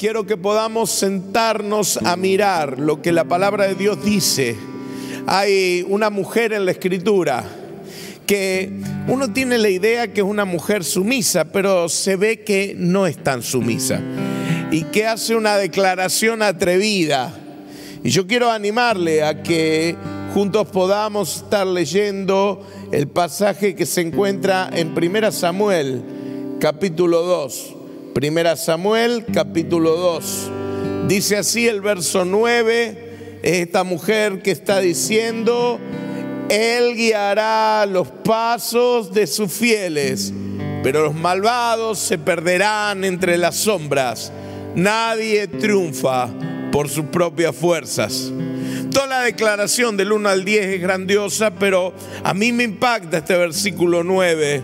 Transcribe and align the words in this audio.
quiero 0.00 0.24
que 0.24 0.38
podamos 0.38 0.90
sentarnos 0.90 1.98
a 1.98 2.16
mirar 2.16 2.78
lo 2.78 3.02
que 3.02 3.12
la 3.12 3.24
palabra 3.24 3.68
de 3.68 3.74
Dios 3.74 4.02
dice. 4.02 4.56
Hay 5.26 5.84
una 5.90 6.08
mujer 6.08 6.54
en 6.54 6.64
la 6.64 6.70
escritura 6.70 7.44
que 8.24 8.72
uno 9.08 9.30
tiene 9.30 9.58
la 9.58 9.68
idea 9.68 10.10
que 10.10 10.22
es 10.22 10.26
una 10.26 10.46
mujer 10.46 10.84
sumisa, 10.84 11.52
pero 11.52 11.90
se 11.90 12.16
ve 12.16 12.40
que 12.40 12.74
no 12.78 13.06
es 13.06 13.22
tan 13.22 13.42
sumisa 13.42 14.00
y 14.70 14.84
que 14.84 15.06
hace 15.06 15.36
una 15.36 15.58
declaración 15.58 16.40
atrevida. 16.40 17.34
Y 18.02 18.08
yo 18.08 18.26
quiero 18.26 18.50
animarle 18.50 19.22
a 19.22 19.42
que 19.42 19.96
juntos 20.32 20.66
podamos 20.68 21.42
estar 21.42 21.66
leyendo 21.66 22.66
el 22.90 23.06
pasaje 23.06 23.74
que 23.74 23.84
se 23.84 24.00
encuentra 24.00 24.70
en 24.72 24.96
1 24.96 25.30
Samuel, 25.30 26.02
capítulo 26.58 27.20
2. 27.20 27.79
Primera 28.14 28.56
Samuel, 28.56 29.24
capítulo 29.32 29.96
2. 29.96 30.50
Dice 31.06 31.36
así 31.36 31.68
el 31.68 31.80
verso 31.80 32.24
9, 32.24 33.40
esta 33.42 33.84
mujer 33.84 34.42
que 34.42 34.50
está 34.50 34.80
diciendo, 34.80 35.78
Él 36.48 36.96
guiará 36.96 37.86
los 37.86 38.08
pasos 38.08 39.12
de 39.12 39.28
sus 39.28 39.52
fieles, 39.52 40.32
pero 40.82 41.04
los 41.04 41.14
malvados 41.14 42.00
se 42.00 42.18
perderán 42.18 43.04
entre 43.04 43.38
las 43.38 43.54
sombras. 43.54 44.32
Nadie 44.74 45.46
triunfa 45.46 46.28
por 46.72 46.88
sus 46.88 47.06
propias 47.06 47.54
fuerzas. 47.54 48.32
Toda 48.90 49.06
la 49.06 49.20
declaración 49.22 49.96
del 49.96 50.12
1 50.12 50.28
al 50.28 50.44
10 50.44 50.66
es 50.66 50.80
grandiosa, 50.80 51.50
pero 51.50 51.94
a 52.24 52.34
mí 52.34 52.52
me 52.52 52.64
impacta 52.64 53.18
este 53.18 53.36
versículo 53.36 54.02
9 54.02 54.62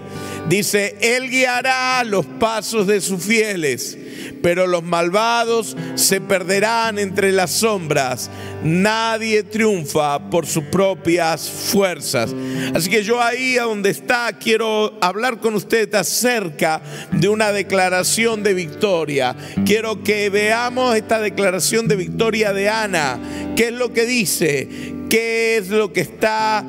Dice, 0.49 0.97
Él 1.01 1.29
guiará 1.29 2.05
los 2.05 2.25
pasos 2.25 2.87
de 2.87 3.01
sus 3.01 3.25
fieles, 3.25 3.99
pero 4.43 4.67
los 4.67 4.83
malvados 4.83 5.77
se 5.95 6.21
perderán 6.21 6.99
entre 6.99 7.33
las 7.33 7.51
sombras. 7.51 8.31
Nadie 8.63 9.43
triunfa 9.43 10.31
por 10.31 10.47
sus 10.47 10.65
propias 10.65 11.49
fuerzas. 11.49 12.35
Así 12.75 12.91
que 12.91 13.03
yo 13.03 13.23
ahí 13.23 13.59
a 13.59 13.65
donde 13.65 13.91
está 13.91 14.33
quiero 14.39 14.97
hablar 15.01 15.39
con 15.41 15.55
usted 15.55 15.95
acerca 15.95 16.83
de 17.13 17.29
una 17.29 17.53
declaración 17.53 18.43
de 18.43 18.55
victoria. 18.55 19.37
Quiero 19.65 20.03
que 20.03 20.31
veamos 20.31 20.97
esta 20.97 21.21
declaración 21.21 21.89
de 21.89 21.97
victoria 21.97 22.53
de 22.53 22.69
Ana. 22.69 23.19
¿Qué 23.57 23.69
es 23.69 23.73
lo 23.73 23.93
que 23.93 24.07
dice? 24.07 24.69
¿Qué 25.09 25.57
es 25.57 25.69
lo 25.69 25.93
que 25.93 26.01
está 26.01 26.65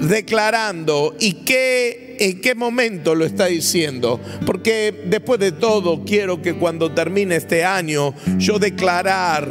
declarando 0.00 1.16
y 1.18 1.44
qué, 1.44 2.05
en 2.18 2.40
qué 2.40 2.54
momento 2.54 3.14
lo 3.14 3.24
está 3.24 3.46
diciendo. 3.46 4.20
Porque 4.44 4.94
después 5.06 5.40
de 5.40 5.52
todo 5.52 6.04
quiero 6.04 6.42
que 6.42 6.54
cuando 6.54 6.92
termine 6.92 7.36
este 7.36 7.64
año 7.64 8.14
yo 8.38 8.58
declarar 8.58 9.48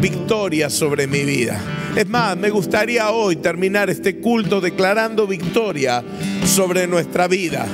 victoria 0.00 0.68
sobre 0.70 1.06
mi 1.06 1.24
vida. 1.24 1.60
Es 1.96 2.08
más, 2.08 2.36
me 2.36 2.50
gustaría 2.50 3.10
hoy 3.10 3.36
terminar 3.36 3.88
este 3.88 4.16
culto 4.16 4.60
declarando 4.60 5.26
victoria 5.26 6.02
sobre 6.44 6.86
nuestra 6.86 7.28
vida. 7.28 7.66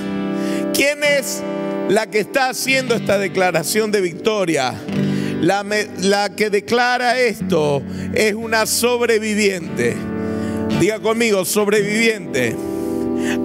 ¿Quién 0.75 1.03
es 1.03 1.43
la 1.89 2.09
que 2.09 2.21
está 2.21 2.51
haciendo 2.51 2.95
esta 2.95 3.19
declaración 3.19 3.91
de 3.91 4.01
victoria? 4.01 4.75
La, 5.41 5.65
la 6.03 6.37
que 6.37 6.51
declara 6.51 7.19
esto 7.19 7.83
es 8.13 8.35
una 8.35 8.67
sobreviviente. 8.67 9.97
Diga 10.79 11.01
conmigo, 11.01 11.45
sobreviviente. 11.45 12.55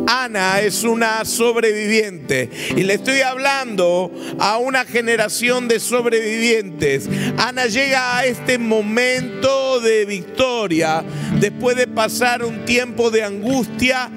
Ana 0.07 0.61
es 0.61 0.83
una 0.83 1.25
sobreviviente 1.25 2.49
y 2.75 2.83
le 2.83 2.95
estoy 2.95 3.21
hablando 3.21 4.11
a 4.39 4.57
una 4.57 4.85
generación 4.85 5.67
de 5.67 5.79
sobrevivientes. 5.79 7.09
Ana 7.37 7.65
llega 7.67 8.17
a 8.17 8.25
este 8.25 8.57
momento 8.57 9.79
de 9.79 10.05
victoria 10.05 11.03
después 11.39 11.75
de 11.75 11.87
pasar 11.87 12.43
un 12.43 12.65
tiempo 12.65 13.11
de 13.11 13.23
angustia 13.23 14.09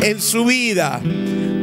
en 0.00 0.20
su 0.20 0.44
vida. 0.44 1.00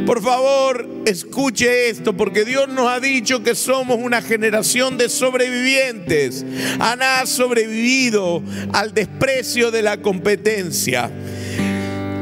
Por 0.06 0.22
favor, 0.22 0.88
escuche 1.06 1.90
esto, 1.90 2.14
porque 2.14 2.44
Dios 2.44 2.68
nos 2.68 2.90
ha 2.90 3.00
dicho 3.00 3.42
que 3.42 3.56
somos 3.56 4.00
una 4.02 4.22
generación 4.22 4.98
de 4.98 5.08
sobrevivientes. 5.08 6.46
Ana 6.80 7.22
ha 7.22 7.26
sobrevivido 7.26 8.44
al 8.74 8.94
desprecio 8.94 9.72
de 9.72 9.82
la 9.82 10.02
competencia. 10.02 11.10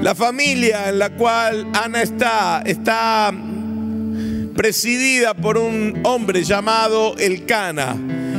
La 0.02 0.16
familia 0.16 0.90
en 0.90 0.98
la 0.98 1.12
cual 1.12 1.68
Ana 1.74 2.02
está 2.02 2.64
está 2.66 3.32
presidida 4.56 5.36
por 5.36 5.60
un 5.60 6.02
hombre 6.04 6.44
llamado 6.44 7.16
Elcana, 7.20 7.96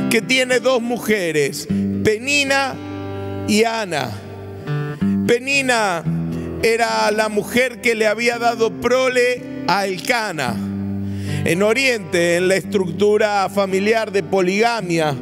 que 0.09 0.21
tiene 0.21 0.59
dos 0.59 0.81
mujeres, 0.81 1.65
Penina 2.03 2.75
y 3.47 3.63
Ana. 3.63 4.11
Penina 5.25 6.03
era 6.61 7.09
la 7.11 7.29
mujer 7.29 7.79
que 7.79 7.95
le 7.95 8.07
había 8.07 8.39
dado 8.39 8.69
prole 8.81 9.41
a 9.67 9.85
Elcana. 9.85 10.55
En 11.45 11.63
Oriente, 11.63 12.37
en 12.37 12.49
la 12.49 12.55
estructura 12.55 13.47
familiar 13.49 14.11
de 14.11 14.21
poligamia, 14.21 15.15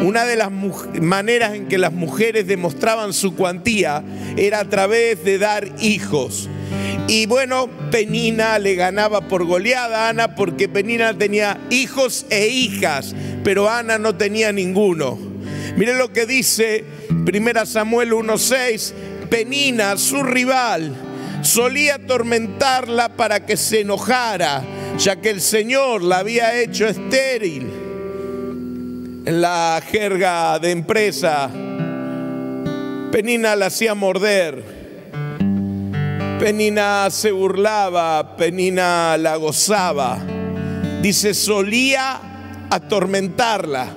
una 0.00 0.24
de 0.24 0.36
las 0.36 0.50
maneras 0.50 1.54
en 1.54 1.68
que 1.68 1.78
las 1.78 1.92
mujeres 1.92 2.46
demostraban 2.46 3.12
su 3.12 3.34
cuantía 3.34 4.02
era 4.36 4.60
a 4.60 4.68
través 4.68 5.24
de 5.24 5.38
dar 5.38 5.68
hijos. 5.80 6.48
Y 7.08 7.26
bueno, 7.26 7.68
Penina 7.90 8.58
le 8.58 8.74
ganaba 8.74 9.28
por 9.28 9.44
goleada 9.44 10.06
a 10.06 10.08
Ana 10.08 10.34
porque 10.34 10.68
Penina 10.68 11.16
tenía 11.16 11.58
hijos 11.70 12.26
e 12.30 12.48
hijas, 12.48 13.14
pero 13.44 13.70
Ana 13.70 13.96
no 13.98 14.16
tenía 14.16 14.52
ninguno. 14.52 15.18
Mire 15.76 15.94
lo 15.94 16.12
que 16.12 16.26
dice 16.26 16.84
1 17.10 17.66
Samuel 17.66 18.12
1.6, 18.12 18.92
Penina, 19.30 19.96
su 19.96 20.22
rival, 20.22 20.94
solía 21.42 21.96
atormentarla 21.96 23.10
para 23.10 23.46
que 23.46 23.56
se 23.56 23.80
enojara, 23.80 24.64
ya 24.98 25.16
que 25.16 25.30
el 25.30 25.40
Señor 25.40 26.02
la 26.02 26.18
había 26.18 26.60
hecho 26.60 26.86
estéril. 26.86 27.85
En 29.26 29.40
la 29.40 29.82
jerga 29.84 30.56
de 30.60 30.70
empresa, 30.70 31.50
Penina 33.10 33.56
la 33.56 33.66
hacía 33.66 33.92
morder. 33.96 34.62
Penina 36.38 37.10
se 37.10 37.32
burlaba, 37.32 38.36
Penina 38.36 39.16
la 39.18 39.34
gozaba. 39.34 40.20
Dice, 41.02 41.34
solía 41.34 42.20
atormentarla. 42.70 43.88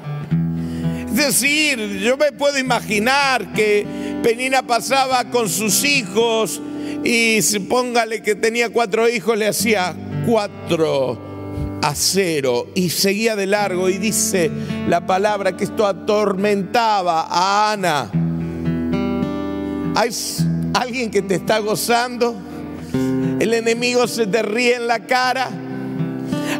Es 1.05 1.15
decir, 1.15 1.99
yo 1.99 2.17
me 2.17 2.31
puedo 2.31 2.57
imaginar 2.57 3.53
que 3.53 3.85
Penina 4.23 4.63
pasaba 4.63 5.25
con 5.25 5.47
sus 5.47 5.83
hijos 5.83 6.59
y 7.03 7.39
póngale 7.69 8.23
que 8.23 8.33
tenía 8.33 8.71
cuatro 8.71 9.07
hijos, 9.07 9.37
le 9.37 9.47
hacía 9.47 9.93
cuatro 10.25 11.28
a 11.81 11.95
cero 11.95 12.67
y 12.75 12.89
seguía 12.89 13.35
de 13.35 13.45
largo 13.45 13.89
y 13.89 13.97
dice 13.97 14.51
la 14.87 15.05
palabra 15.05 15.55
que 15.55 15.63
esto 15.63 15.85
atormentaba 15.85 17.27
a 17.29 17.71
Ana. 17.71 18.11
¿Hay 19.95 20.11
alguien 20.73 21.11
que 21.11 21.21
te 21.21 21.35
está 21.35 21.59
gozando? 21.59 22.35
El 23.39 23.53
enemigo 23.53 24.07
se 24.07 24.27
te 24.27 24.41
ríe 24.41 24.75
en 24.75 24.87
la 24.87 25.05
cara. 25.05 25.49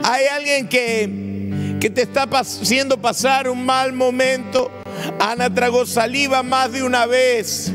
Hay 0.03 0.25
alguien 0.25 0.68
que, 0.69 1.78
que 1.80 1.90
te 1.90 2.03
está 2.03 2.24
haciendo 2.24 2.97
pasar 2.97 3.50
un 3.50 3.66
mal 3.66 3.94
momento. 3.94 4.72
Ana 5.19 5.53
tragó 5.53 5.86
saliva 5.86 6.44
más 6.44 6.72
de 6.72 6.84
una 6.84 7.06
vez. 7.06 7.72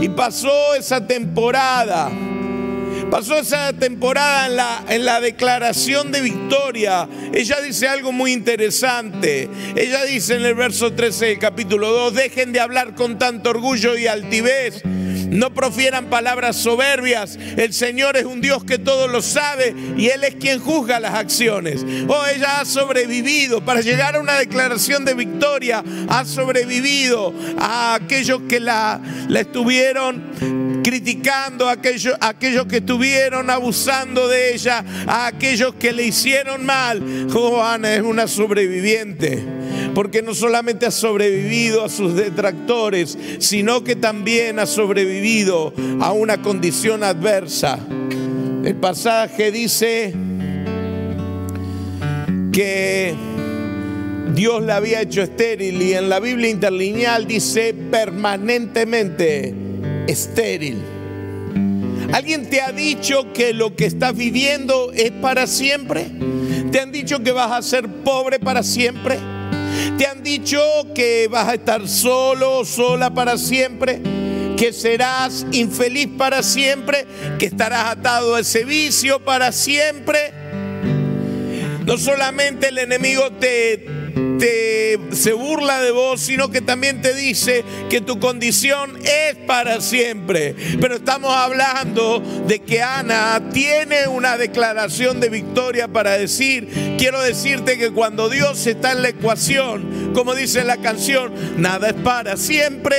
Y 0.00 0.08
pasó 0.10 0.74
esa 0.74 1.06
temporada. 1.06 2.10
Pasó 3.10 3.38
esa 3.38 3.72
temporada 3.72 4.84
en 4.88 5.04
la, 5.04 5.20
declaración 5.20 6.10
de 6.10 6.20
victoria. 6.20 7.08
Ella 7.32 7.60
dice 7.60 7.88
algo 7.88 8.12
muy 8.12 8.32
interesante. 8.32 9.48
Ella 9.76 10.04
dice 10.04 10.34
en 10.34 10.44
el 10.44 10.54
verso 10.54 10.92
13 10.92 11.26
del 11.26 11.38
capítulo 11.38 11.90
2, 11.90 12.14
dejen 12.14 12.52
de 12.52 12.60
hablar 12.60 12.94
con 12.94 13.18
tanto 13.18 13.50
orgullo 13.50 13.96
y 13.96 14.06
altivez 14.06 14.82
no 15.34 15.52
profieran 15.52 16.06
palabras 16.06 16.56
soberbias. 16.56 17.36
El 17.56 17.72
Señor 17.72 18.16
es 18.16 18.24
un 18.24 18.40
Dios 18.40 18.64
que 18.64 18.78
todo 18.78 19.08
lo 19.08 19.20
sabe 19.20 19.74
y 19.96 20.08
Él 20.08 20.24
es 20.24 20.36
quien 20.36 20.60
juzga 20.60 21.00
las 21.00 21.14
acciones. 21.14 21.84
Oh, 22.08 22.24
ella 22.26 22.60
ha 22.60 22.64
sobrevivido 22.64 23.64
para 23.64 23.80
llegar 23.80 24.16
a 24.16 24.20
una 24.20 24.38
declaración 24.38 25.04
de 25.04 25.14
victoria. 25.14 25.82
Ha 26.08 26.24
sobrevivido 26.24 27.34
a 27.58 27.94
aquellos 27.94 28.42
que 28.48 28.60
la 28.60 29.00
estuvieron 29.34 30.73
criticando, 30.84 31.68
a 31.68 31.72
aquellos, 31.72 32.14
aquellos 32.20 32.66
que 32.66 32.76
estuvieron 32.76 33.50
abusando 33.50 34.28
de 34.28 34.54
ella, 34.54 34.84
a 35.08 35.26
aquellos 35.26 35.74
que 35.74 35.92
le 35.92 36.04
hicieron 36.04 36.64
mal. 36.64 37.02
Oh, 37.34 37.60
Ana 37.60 37.94
es 37.94 38.02
una 38.02 38.28
sobreviviente 38.28 39.42
porque 39.94 40.22
no 40.22 40.34
solamente 40.34 40.86
ha 40.86 40.90
sobrevivido 40.90 41.84
a 41.84 41.88
sus 41.88 42.14
detractores, 42.14 43.16
sino 43.38 43.84
que 43.84 43.96
también 43.96 44.58
ha 44.58 44.66
sobrevivido 44.66 45.72
a 46.00 46.12
una 46.12 46.42
condición 46.42 47.04
adversa. 47.04 47.78
El 48.64 48.74
pasaje 48.76 49.52
dice 49.52 50.12
que 52.52 53.14
Dios 54.34 54.62
la 54.62 54.76
había 54.76 55.00
hecho 55.00 55.22
estéril 55.22 55.80
y 55.80 55.94
en 55.94 56.08
la 56.08 56.18
Biblia 56.18 56.50
interlineal 56.50 57.26
dice 57.26 57.72
permanentemente 57.72 59.63
estéril. 60.06 60.82
¿Alguien 62.12 62.48
te 62.48 62.60
ha 62.60 62.72
dicho 62.72 63.32
que 63.32 63.52
lo 63.52 63.74
que 63.74 63.86
estás 63.86 64.14
viviendo 64.14 64.92
es 64.92 65.10
para 65.10 65.46
siempre? 65.46 66.06
¿Te 66.70 66.80
han 66.80 66.92
dicho 66.92 67.22
que 67.22 67.32
vas 67.32 67.50
a 67.50 67.62
ser 67.62 67.88
pobre 67.88 68.38
para 68.38 68.62
siempre? 68.62 69.18
¿Te 69.98 70.06
han 70.06 70.22
dicho 70.22 70.60
que 70.94 71.28
vas 71.28 71.48
a 71.48 71.54
estar 71.54 71.88
solo 71.88 72.64
sola 72.64 73.12
para 73.12 73.38
siempre? 73.38 74.00
¿Que 74.56 74.72
serás 74.72 75.46
infeliz 75.52 76.08
para 76.16 76.42
siempre? 76.42 77.06
¿Que 77.38 77.46
estarás 77.46 77.86
atado 77.86 78.36
a 78.36 78.40
ese 78.40 78.64
vicio 78.64 79.20
para 79.24 79.50
siempre? 79.50 80.32
No 81.84 81.98
solamente 81.98 82.68
el 82.68 82.78
enemigo 82.78 83.30
te, 83.32 83.86
se 85.12 85.32
burla 85.32 85.80
de 85.80 85.90
vos, 85.90 86.20
sino 86.20 86.50
que 86.50 86.60
también 86.60 87.02
te 87.02 87.14
dice 87.14 87.64
que 87.90 88.00
tu 88.00 88.18
condición 88.18 88.98
es 89.02 89.36
para 89.46 89.80
siempre. 89.80 90.54
Pero 90.80 90.96
estamos 90.96 91.34
hablando 91.34 92.22
de 92.46 92.60
que 92.60 92.82
Ana 92.82 93.50
tiene 93.52 94.08
una 94.08 94.36
declaración 94.36 95.20
de 95.20 95.28
victoria 95.28 95.88
para 95.88 96.18
decir, 96.18 96.96
quiero 96.98 97.20
decirte 97.22 97.78
que 97.78 97.90
cuando 97.90 98.28
Dios 98.28 98.66
está 98.66 98.92
en 98.92 99.02
la 99.02 99.08
ecuación, 99.10 100.12
como 100.14 100.34
dice 100.34 100.64
la 100.64 100.78
canción, 100.78 101.32
nada 101.56 101.88
es 101.88 101.94
para 101.94 102.36
siempre, 102.36 102.96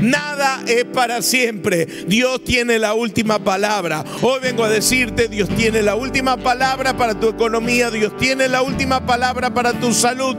nada 0.00 0.62
es 0.66 0.84
para 0.84 1.22
siempre. 1.22 1.86
Dios 2.06 2.44
tiene 2.44 2.78
la 2.78 2.94
última 2.94 3.38
palabra. 3.38 4.04
Hoy 4.22 4.40
vengo 4.40 4.64
a 4.64 4.70
decirte, 4.70 5.28
Dios 5.28 5.48
tiene 5.50 5.82
la 5.82 5.94
última 5.94 6.36
palabra 6.36 6.96
para 6.96 7.18
tu 7.18 7.28
economía, 7.28 7.90
Dios 7.90 8.16
tiene 8.16 8.48
la 8.48 8.62
última 8.62 9.06
palabra 9.06 9.54
para 9.54 9.72
tu 9.72 9.92
salud, 9.92 10.36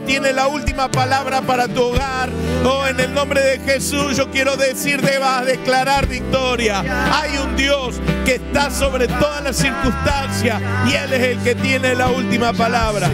tiene 0.00 0.32
la 0.32 0.48
última 0.48 0.90
palabra 0.90 1.42
para 1.42 1.68
tu 1.68 1.82
hogar. 1.82 2.30
Oh, 2.64 2.86
en 2.86 3.00
el 3.00 3.14
nombre 3.14 3.40
de 3.40 3.58
Jesús 3.60 4.16
yo 4.16 4.30
quiero 4.30 4.56
decirte, 4.56 5.18
vas 5.18 5.42
a 5.42 5.44
declarar 5.44 6.06
victoria. 6.06 6.80
Hay 7.12 7.36
un 7.38 7.56
Dios 7.56 8.00
que 8.24 8.36
está 8.36 8.70
sobre 8.70 9.06
todas 9.08 9.42
las 9.42 9.56
circunstancias 9.56 10.60
y 10.88 10.94
Él 10.94 11.12
es 11.12 11.22
el 11.22 11.38
que 11.42 11.54
tiene 11.54 11.94
la 11.94 12.08
última 12.08 12.52
palabra. 12.52 13.08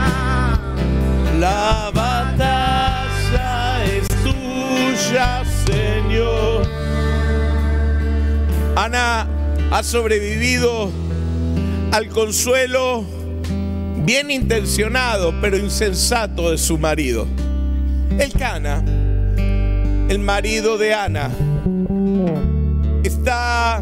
La 1.38 1.90
batalla 1.92 3.84
es 3.84 4.08
tuya, 4.22 5.42
Señor. 5.66 6.66
Ana 8.76 9.28
ha 9.70 9.82
sobrevivido 9.84 10.90
al 11.92 12.08
consuelo 12.08 13.04
bien 14.04 14.32
intencionado, 14.32 15.32
pero 15.40 15.56
insensato 15.56 16.50
de 16.50 16.58
su 16.58 16.76
marido. 16.76 17.26
El 18.18 18.32
Cana, 18.32 18.84
el 20.08 20.18
marido 20.18 20.76
de 20.76 20.92
Ana, 20.92 21.30
está 23.04 23.80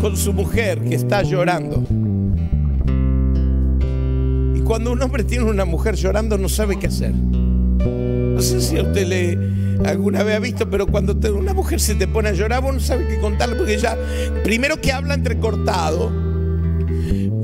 con 0.00 0.16
su 0.18 0.34
mujer 0.34 0.80
que 0.80 0.94
está 0.94 1.22
llorando. 1.22 1.82
Y 4.54 4.60
cuando 4.60 4.92
un 4.92 5.02
hombre 5.02 5.24
tiene 5.24 5.44
una 5.44 5.64
mujer 5.64 5.94
llorando 5.96 6.36
no 6.36 6.50
sabe 6.50 6.78
qué 6.78 6.88
hacer. 6.88 7.14
No 7.14 8.42
sé 8.42 8.60
si 8.60 8.76
a 8.76 8.82
usted 8.82 9.06
le 9.06 9.53
alguna 9.84 10.22
vez 10.22 10.36
ha 10.36 10.38
visto, 10.38 10.70
pero 10.70 10.86
cuando 10.86 11.16
una 11.32 11.54
mujer 11.54 11.80
se 11.80 11.94
te 11.94 12.06
pone 12.06 12.30
a 12.30 12.32
llorar, 12.32 12.62
vos 12.62 12.74
no 12.74 12.80
sabes 12.80 13.06
qué 13.08 13.18
contarle 13.18 13.56
porque 13.56 13.78
ya, 13.78 13.96
primero 14.42 14.80
que 14.80 14.92
habla 14.92 15.14
entrecortado, 15.14 16.12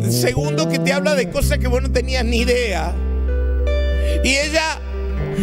segundo 0.08 0.68
que 0.68 0.78
te 0.78 0.92
habla 0.92 1.14
de 1.14 1.30
cosas 1.30 1.58
que 1.58 1.68
vos 1.68 1.82
no 1.82 1.90
tenías 1.90 2.24
ni 2.24 2.38
idea. 2.38 2.94
Y 4.24 4.28
ella 4.28 4.80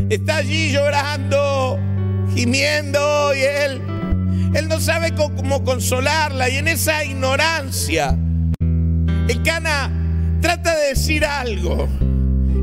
está 0.09 0.37
allí 0.37 0.71
llorando, 0.71 1.79
gimiendo, 2.35 3.33
y 3.35 3.41
él, 3.41 3.81
él 4.53 4.67
no 4.67 4.79
sabe 4.79 5.13
cómo 5.15 5.63
consolarla. 5.63 6.49
Y 6.49 6.57
en 6.57 6.67
esa 6.67 7.03
ignorancia, 7.03 8.17
el 9.27 9.43
cana 9.43 9.91
trata 10.41 10.75
de 10.75 10.89
decir 10.89 11.25
algo 11.25 11.87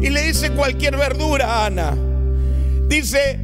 y 0.01 0.11
le 0.11 0.23
dice 0.23 0.51
cualquier 0.51 0.97
verdura 0.97 1.47
a 1.47 1.67
Ana. 1.67 1.97
Dice, 2.89 3.44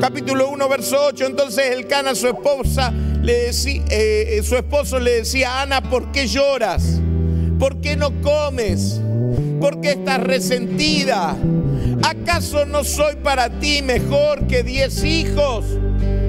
capítulo 0.00 0.48
1, 0.50 0.68
verso 0.68 0.96
8, 1.06 1.26
entonces 1.26 1.70
el 1.72 1.86
cana, 1.86 2.14
su 2.14 2.28
esposa, 2.28 2.92
le 3.22 3.46
decía, 3.46 3.82
eh, 3.90 4.40
su 4.44 4.56
esposo 4.56 4.98
le 4.98 5.18
decía 5.18 5.62
Ana, 5.62 5.82
¿por 5.82 6.12
qué 6.12 6.26
lloras? 6.26 7.00
¿Por 7.58 7.80
qué 7.80 7.96
no 7.96 8.20
comes? 8.20 9.00
¿Por 9.60 9.80
qué 9.80 9.92
estás 9.92 10.20
resentida? 10.22 11.36
¿Acaso 12.02 12.66
no 12.66 12.84
soy 12.84 13.16
para 13.16 13.58
ti 13.58 13.82
mejor 13.82 14.46
que 14.46 14.62
diez 14.62 15.02
hijos? 15.02 15.64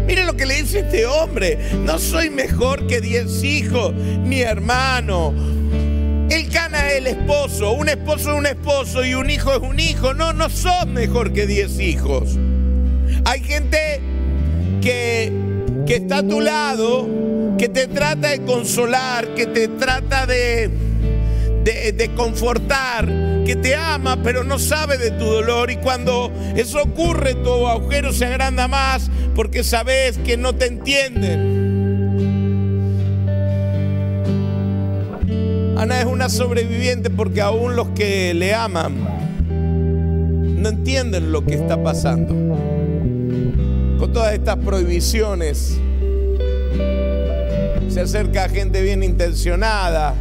Mire 0.07 0.25
lo 0.25 0.37
que 0.37 0.45
le 0.45 0.61
dice 0.61 0.79
este 0.79 1.05
hombre. 1.05 1.57
No 1.83 1.99
soy 1.99 2.29
mejor 2.29 2.87
que 2.87 3.01
diez 3.01 3.43
hijos, 3.43 3.93
mi 3.93 4.41
hermano. 4.41 5.33
El 6.29 6.49
cana 6.49 6.89
es 6.89 6.97
el 6.97 7.07
esposo, 7.07 7.73
un 7.73 7.89
esposo 7.89 8.31
es 8.31 8.37
un 8.37 8.45
esposo 8.45 9.05
y 9.05 9.13
un 9.13 9.29
hijo 9.29 9.53
es 9.53 9.59
un 9.59 9.79
hijo. 9.79 10.13
No, 10.13 10.31
no 10.31 10.49
sos 10.49 10.87
mejor 10.87 11.33
que 11.33 11.45
diez 11.45 11.79
hijos. 11.79 12.37
Hay 13.29 13.41
gente 13.41 13.99
que, 14.81 15.33
que 15.85 15.95
está 15.97 16.19
a 16.19 16.23
tu 16.23 16.39
lado, 16.39 17.09
que 17.57 17.67
te 17.67 17.85
trata 17.87 18.29
de 18.29 18.45
consolar, 18.45 19.35
que 19.35 19.45
te 19.45 19.67
trata 19.67 20.25
de, 20.25 20.69
de, 21.61 21.91
de 21.91 22.13
confortar, 22.15 23.05
que 23.45 23.57
te 23.57 23.75
ama, 23.75 24.17
pero 24.23 24.45
no 24.45 24.57
sabe 24.57 24.97
de 24.97 25.11
tu 25.11 25.25
dolor. 25.25 25.69
Y 25.69 25.75
cuando 25.75 26.31
eso 26.55 26.81
ocurre, 26.81 27.33
tu 27.33 27.67
agujero 27.67 28.13
se 28.13 28.27
agranda 28.27 28.69
más 28.69 29.11
porque 29.35 29.65
sabes 29.65 30.17
que 30.19 30.37
no 30.37 30.55
te 30.55 30.67
entienden. 30.67 31.57
Ana 35.77 35.99
es 35.99 36.05
una 36.05 36.29
sobreviviente 36.29 37.09
porque 37.09 37.41
aún 37.41 37.75
los 37.75 37.89
que 37.89 38.33
le 38.33 38.53
aman 38.53 38.95
no 40.61 40.69
entienden 40.69 41.33
lo 41.33 41.43
que 41.43 41.55
está 41.55 41.83
pasando. 41.83 42.76
Con 43.99 44.13
todas 44.13 44.33
estas 44.33 44.57
prohibiciones 44.57 45.79
se 47.89 48.01
acerca 48.01 48.47
gente 48.47 48.81
bien 48.81 49.01
intencionada 49.01 50.13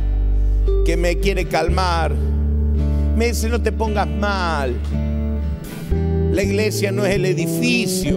que 0.87 0.97
me 0.97 1.19
quiere 1.19 1.45
calmar. 1.45 2.15
Me 3.17 3.29
dice, 3.29 3.51
no 3.51 3.61
te 3.61 3.73
pongas 3.73 4.09
mal. 4.09 4.75
La 6.33 6.43
iglesia 6.43 6.91
no 6.91 7.05
es 7.05 7.15
el 7.15 7.27
edificio. 7.27 8.17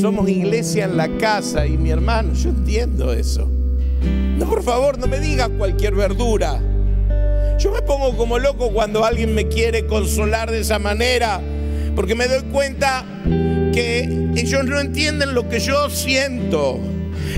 Somos 0.00 0.28
iglesia 0.28 0.84
en 0.84 0.96
la 0.96 1.08
casa. 1.18 1.66
Y 1.66 1.76
mi 1.76 1.90
hermano, 1.90 2.32
yo 2.34 2.50
entiendo 2.50 3.12
eso. 3.12 3.48
No, 4.38 4.46
por 4.46 4.62
favor, 4.62 4.98
no 4.98 5.08
me 5.08 5.18
diga 5.18 5.48
cualquier 5.48 5.94
verdura. 5.94 6.60
Yo 7.58 7.72
me 7.72 7.82
pongo 7.82 8.16
como 8.16 8.38
loco 8.38 8.70
cuando 8.72 9.04
alguien 9.04 9.34
me 9.34 9.48
quiere 9.48 9.86
consolar 9.86 10.50
de 10.50 10.60
esa 10.60 10.78
manera, 10.78 11.40
porque 11.94 12.14
me 12.14 12.26
doy 12.26 12.42
cuenta 12.52 13.04
que 13.74 14.02
ellos 14.36 14.64
no 14.64 14.78
entienden 14.78 15.34
lo 15.34 15.48
que 15.48 15.58
yo 15.58 15.90
siento. 15.90 16.80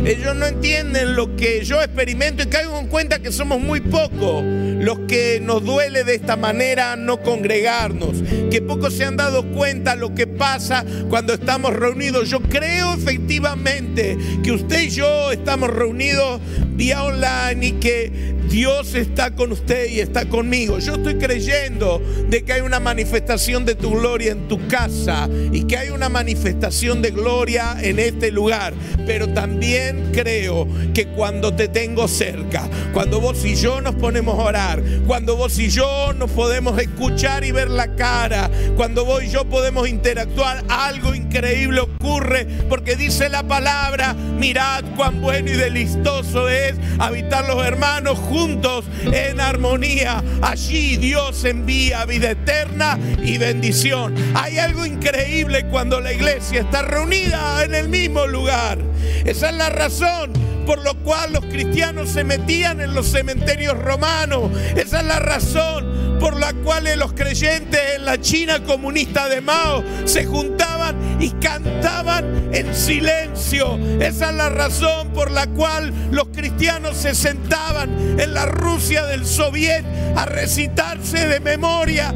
Ellos 0.04 0.36
no 0.36 0.44
entienden 0.44 1.16
lo 1.16 1.34
que 1.34 1.64
yo 1.64 1.80
experimento 1.82 2.42
y 2.42 2.46
caigo 2.46 2.78
en 2.78 2.88
cuenta 2.88 3.20
que 3.20 3.32
somos 3.32 3.58
muy 3.58 3.80
pocos 3.80 4.44
los 4.44 4.98
que 5.08 5.40
nos 5.40 5.64
duele 5.64 6.04
de 6.04 6.14
esta 6.14 6.36
manera 6.36 6.94
no 6.96 7.22
congregarnos, 7.22 8.22
que 8.50 8.60
pocos 8.60 8.92
se 8.92 9.06
han 9.06 9.16
dado 9.16 9.50
cuenta 9.52 9.96
lo 9.96 10.14
que 10.14 10.26
pasa 10.26 10.84
cuando 11.08 11.32
estamos 11.32 11.72
reunidos. 11.72 12.28
Yo 12.28 12.40
creo 12.42 12.92
efectivamente 12.92 14.18
que 14.42 14.52
usted 14.52 14.82
y 14.82 14.90
yo 14.90 15.32
estamos 15.32 15.70
reunidos 15.70 16.42
vía 16.76 17.02
online 17.02 17.66
y 17.66 17.72
que 17.72 18.36
Dios 18.48 18.94
está 18.94 19.34
con 19.34 19.52
usted 19.52 19.90
y 19.90 20.00
está 20.00 20.26
conmigo. 20.26 20.78
Yo 20.78 20.94
estoy 20.94 21.16
creyendo 21.16 22.00
de 22.28 22.44
que 22.44 22.52
hay 22.52 22.60
una 22.60 22.80
manifestación 22.80 23.64
de 23.64 23.74
tu 23.74 23.90
gloria 23.90 24.32
en 24.32 24.48
tu 24.48 24.66
casa 24.68 25.28
y 25.52 25.64
que 25.64 25.76
hay 25.76 25.90
una 25.90 26.08
manifestación 26.08 27.02
de 27.02 27.10
gloria 27.10 27.76
en 27.80 27.98
este 27.98 28.30
lugar. 28.30 28.74
Pero 29.06 29.28
también 29.28 30.10
creo 30.12 30.68
que 30.94 31.06
cuando 31.08 31.54
te 31.54 31.68
tengo 31.68 32.08
cerca, 32.08 32.68
cuando 32.92 33.20
vos 33.20 33.44
y 33.44 33.56
yo 33.56 33.80
nos 33.80 33.94
ponemos 33.96 34.38
a 34.38 34.42
orar, 34.42 34.82
cuando 35.06 35.36
vos 35.36 35.58
y 35.58 35.68
yo 35.68 36.12
nos 36.12 36.30
podemos 36.30 36.78
escuchar 36.78 37.44
y 37.44 37.52
ver 37.52 37.70
la 37.70 37.94
cara, 37.96 38.50
cuando 38.76 39.04
vos 39.04 39.24
y 39.24 39.28
yo 39.28 39.44
podemos 39.44 39.88
interactuar, 39.88 40.64
algo 40.68 41.14
increíble 41.14 41.80
ocurre 41.80 42.46
porque 42.68 42.96
dice 42.96 43.28
la 43.28 43.42
palabra, 43.42 44.14
mirad 44.14 44.84
cuán 44.96 45.20
bueno 45.20 45.50
y 45.50 45.54
delicioso 45.56 46.48
es 46.48 46.65
habitar 46.98 47.46
los 47.46 47.64
hermanos 47.64 48.18
juntos 48.18 48.84
en 49.12 49.40
armonía. 49.40 50.22
Allí 50.42 50.96
Dios 50.96 51.44
envía 51.44 52.04
vida 52.04 52.30
eterna 52.30 52.98
y 53.22 53.38
bendición. 53.38 54.14
Hay 54.34 54.58
algo 54.58 54.86
increíble 54.86 55.66
cuando 55.68 56.00
la 56.00 56.12
iglesia 56.12 56.60
está 56.60 56.82
reunida 56.82 57.64
en 57.64 57.74
el 57.74 57.88
mismo 57.88 58.26
lugar. 58.26 58.78
Esa 59.24 59.50
es 59.50 59.56
la 59.56 59.70
razón 59.70 60.32
por 60.66 60.82
lo 60.82 60.94
cual 61.04 61.32
los 61.32 61.44
cristianos 61.44 62.10
se 62.10 62.24
metían 62.24 62.80
en 62.80 62.92
los 62.92 63.06
cementerios 63.06 63.78
romanos. 63.78 64.50
Esa 64.74 65.00
es 65.00 65.06
la 65.06 65.20
razón 65.20 66.18
por 66.18 66.38
la 66.38 66.52
cual 66.52 66.86
los 66.98 67.12
creyentes 67.12 67.80
en 67.96 68.04
la 68.04 68.20
China 68.20 68.62
comunista 68.64 69.28
de 69.28 69.40
Mao 69.40 69.84
se 70.04 70.24
juntaban 70.24 70.75
y 71.18 71.30
cantaban 71.30 72.50
en 72.52 72.74
silencio. 72.74 73.78
Esa 74.00 74.30
es 74.30 74.36
la 74.36 74.48
razón 74.48 75.08
por 75.08 75.30
la 75.30 75.46
cual 75.46 75.92
los 76.10 76.28
cristianos 76.28 76.96
se 76.96 77.14
sentaban 77.14 78.18
en 78.18 78.34
la 78.34 78.46
Rusia 78.46 79.06
del 79.06 79.24
Soviet 79.24 79.84
a 80.16 80.26
recitarse 80.26 81.26
de 81.26 81.40
memoria 81.40 82.14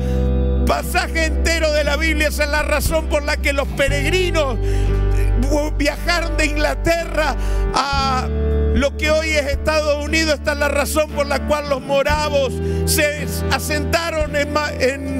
pasaje 0.66 1.24
entero 1.24 1.72
de 1.72 1.82
la 1.82 1.96
Biblia. 1.96 2.28
Esa 2.28 2.44
es 2.44 2.50
la 2.50 2.62
razón 2.62 3.06
por 3.06 3.24
la 3.24 3.36
que 3.36 3.52
los 3.52 3.66
peregrinos 3.68 4.56
viajaron 5.76 6.36
de 6.36 6.46
Inglaterra 6.46 7.34
a 7.74 8.28
lo 8.74 8.96
que 8.96 9.10
hoy 9.10 9.30
es 9.30 9.46
Estados 9.46 10.04
Unidos. 10.04 10.34
Esta 10.34 10.52
es 10.52 10.58
la 10.58 10.68
razón 10.68 11.10
por 11.10 11.26
la 11.26 11.40
cual 11.46 11.68
los 11.68 11.80
moravos 11.80 12.52
se 12.86 13.26
asentaron 13.50 14.36
en, 14.36 14.54
en, 14.78 15.19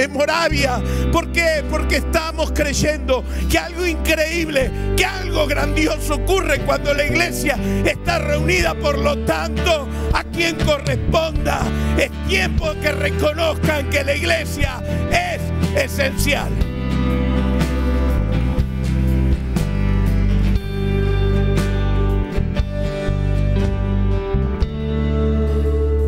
en 0.00 0.12
Moravia. 0.12 0.80
¿Por 1.12 1.30
qué? 1.32 1.64
Porque 1.70 1.96
estamos 1.96 2.52
creyendo 2.52 3.22
que 3.50 3.58
algo 3.58 3.86
increíble, 3.86 4.70
que 4.96 5.04
algo 5.04 5.46
grandioso 5.46 6.14
ocurre 6.14 6.60
cuando 6.60 6.94
la 6.94 7.04
iglesia 7.04 7.58
está 7.84 8.18
reunida. 8.18 8.74
Por 8.74 8.98
lo 8.98 9.18
tanto, 9.24 9.88
a 10.12 10.24
quien 10.24 10.56
corresponda, 10.56 11.60
es 11.98 12.10
tiempo 12.28 12.72
que 12.80 12.92
reconozcan 12.92 13.90
que 13.90 14.04
la 14.04 14.14
iglesia 14.14 14.82
es 15.10 15.84
esencial. 15.84 16.48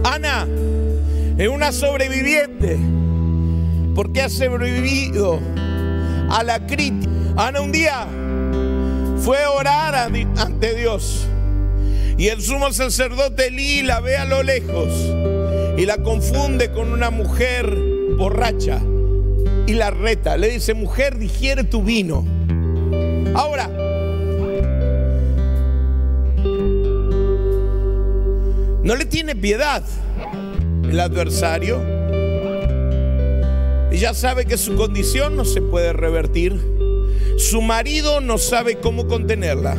Ana 0.04 0.46
es 1.36 1.48
una 1.48 1.72
sobreviviente 1.72 3.01
porque 3.94 4.22
ha 4.22 4.28
sobrevivido 4.28 5.40
a 6.30 6.42
la 6.42 6.66
crítica. 6.66 7.10
Ana 7.36 7.60
un 7.60 7.72
día 7.72 8.06
fue 9.18 9.42
a 9.42 9.50
orar 9.50 9.94
ante 9.94 10.74
Dios 10.74 11.26
y 12.18 12.28
el 12.28 12.40
sumo 12.42 12.72
sacerdote 12.72 13.48
Elí 13.48 13.82
la 13.82 14.00
ve 14.00 14.16
a 14.16 14.24
lo 14.24 14.42
lejos 14.42 14.90
y 15.76 15.86
la 15.86 15.98
confunde 15.98 16.70
con 16.70 16.92
una 16.92 17.10
mujer 17.10 17.74
borracha 18.16 18.80
y 19.66 19.72
la 19.72 19.90
reta. 19.90 20.36
Le 20.36 20.48
dice, 20.48 20.74
mujer, 20.74 21.18
digiere 21.18 21.64
tu 21.64 21.82
vino. 21.82 22.24
Ahora, 23.34 23.68
no 28.84 28.96
le 28.96 29.04
tiene 29.06 29.34
piedad 29.34 29.82
el 30.84 31.00
adversario. 31.00 32.01
Ella 33.92 34.14
sabe 34.14 34.46
que 34.46 34.56
su 34.56 34.74
condición 34.74 35.36
no 35.36 35.44
se 35.44 35.60
puede 35.60 35.92
revertir. 35.92 36.58
Su 37.36 37.60
marido 37.60 38.22
no 38.22 38.38
sabe 38.38 38.76
cómo 38.76 39.06
contenerla. 39.06 39.76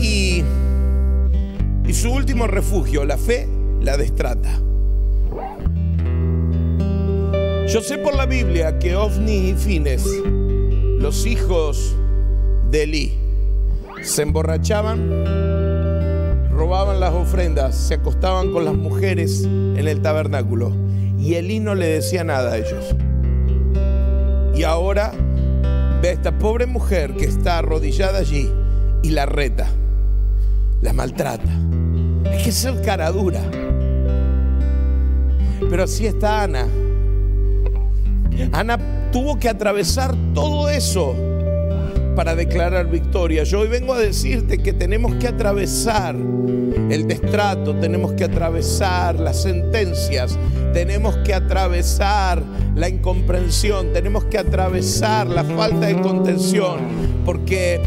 Y, 0.00 0.42
y 1.86 1.92
su 1.92 2.10
último 2.10 2.46
refugio, 2.46 3.04
la 3.04 3.18
fe, 3.18 3.46
la 3.82 3.98
destrata. 3.98 4.62
Yo 7.68 7.82
sé 7.82 7.98
por 7.98 8.16
la 8.16 8.24
Biblia 8.24 8.78
que 8.78 8.96
Ofni 8.96 9.50
y 9.50 9.54
Fines, 9.54 10.06
los 10.98 11.26
hijos 11.26 11.96
de 12.70 12.84
Eli, 12.84 13.12
se 14.02 14.22
emborrachaban, 14.22 16.48
robaban 16.50 16.98
las 16.98 17.12
ofrendas, 17.12 17.76
se 17.76 17.94
acostaban 17.94 18.52
con 18.52 18.64
las 18.64 18.74
mujeres 18.74 19.44
en 19.44 19.86
el 19.86 20.00
tabernáculo 20.00 20.87
y 21.18 21.34
Elí 21.34 21.60
no 21.60 21.74
le 21.74 21.86
decía 21.86 22.24
nada 22.24 22.52
a 22.52 22.58
ellos. 22.58 22.94
Y 24.54 24.62
ahora 24.62 25.12
ve 26.00 26.08
a 26.08 26.12
esta 26.12 26.38
pobre 26.38 26.66
mujer 26.66 27.14
que 27.14 27.24
está 27.24 27.58
arrodillada 27.58 28.18
allí 28.18 28.50
y 29.02 29.10
la 29.10 29.26
reta, 29.26 29.68
la 30.80 30.92
maltrata. 30.92 31.50
Es 32.32 32.42
que 32.42 32.50
es 32.50 32.64
el 32.64 32.80
cara 32.82 33.10
dura. 33.10 33.40
Pero 35.68 35.82
así 35.82 36.06
está 36.06 36.42
Ana. 36.44 36.66
Ana 38.52 38.78
tuvo 39.10 39.38
que 39.38 39.48
atravesar 39.48 40.14
todo 40.34 40.68
eso 40.68 41.14
para 42.14 42.34
declarar 42.34 42.90
victoria. 42.90 43.44
Yo 43.44 43.60
hoy 43.60 43.68
vengo 43.68 43.94
a 43.94 43.98
decirte 43.98 44.58
que 44.58 44.72
tenemos 44.72 45.14
que 45.16 45.28
atravesar 45.28 46.16
el 46.16 47.06
destrato, 47.06 47.76
tenemos 47.76 48.12
que 48.12 48.24
atravesar 48.24 49.20
las 49.20 49.42
sentencias, 49.42 50.36
tenemos 50.72 51.16
que 51.18 51.34
atravesar 51.34 52.42
la 52.74 52.88
incomprensión, 52.88 53.92
tenemos 53.92 54.24
que 54.24 54.38
atravesar 54.38 55.26
la 55.26 55.44
falta 55.44 55.86
de 55.86 56.00
contención, 56.00 56.78
porque, 57.24 57.80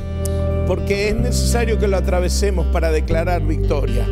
porque 0.68 1.10
es 1.10 1.16
necesario 1.16 1.80
que 1.80 1.88
lo 1.88 1.98
atravesemos 1.98 2.68
para 2.68 2.92
declarar 2.92 3.42
victoria. 3.42 4.06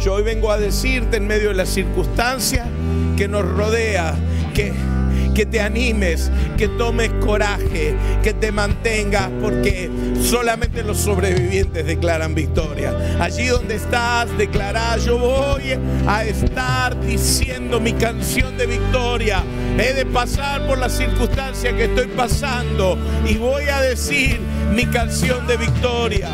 Yo 0.00 0.14
hoy 0.14 0.22
vengo 0.22 0.50
a 0.50 0.58
decirte 0.58 1.16
en 1.16 1.26
medio 1.26 1.48
de 1.48 1.54
la 1.54 1.66
circunstancia 1.66 2.66
que 3.16 3.28
nos 3.28 3.48
rodea, 3.48 4.14
que 4.54 4.72
que 5.36 5.44
te 5.44 5.60
animes, 5.60 6.30
que 6.56 6.66
tomes 6.66 7.10
coraje, 7.20 7.94
que 8.22 8.32
te 8.32 8.50
mantengas, 8.50 9.28
porque 9.42 9.90
solamente 10.18 10.82
los 10.82 10.96
sobrevivientes 10.96 11.84
declaran 11.84 12.34
victoria. 12.34 12.96
Allí 13.20 13.46
donde 13.48 13.74
estás, 13.74 14.34
declará, 14.38 14.96
yo 14.96 15.18
voy 15.18 15.78
a 16.06 16.24
estar 16.24 16.98
diciendo 17.02 17.78
mi 17.80 17.92
canción 17.92 18.56
de 18.56 18.64
victoria. 18.64 19.42
He 19.78 19.92
de 19.92 20.06
pasar 20.06 20.66
por 20.66 20.78
la 20.78 20.88
circunstancia 20.88 21.76
que 21.76 21.84
estoy 21.84 22.06
pasando 22.06 22.96
y 23.28 23.34
voy 23.34 23.64
a 23.64 23.82
decir 23.82 24.40
mi 24.72 24.86
canción 24.86 25.46
de 25.46 25.58
victoria. 25.58 26.30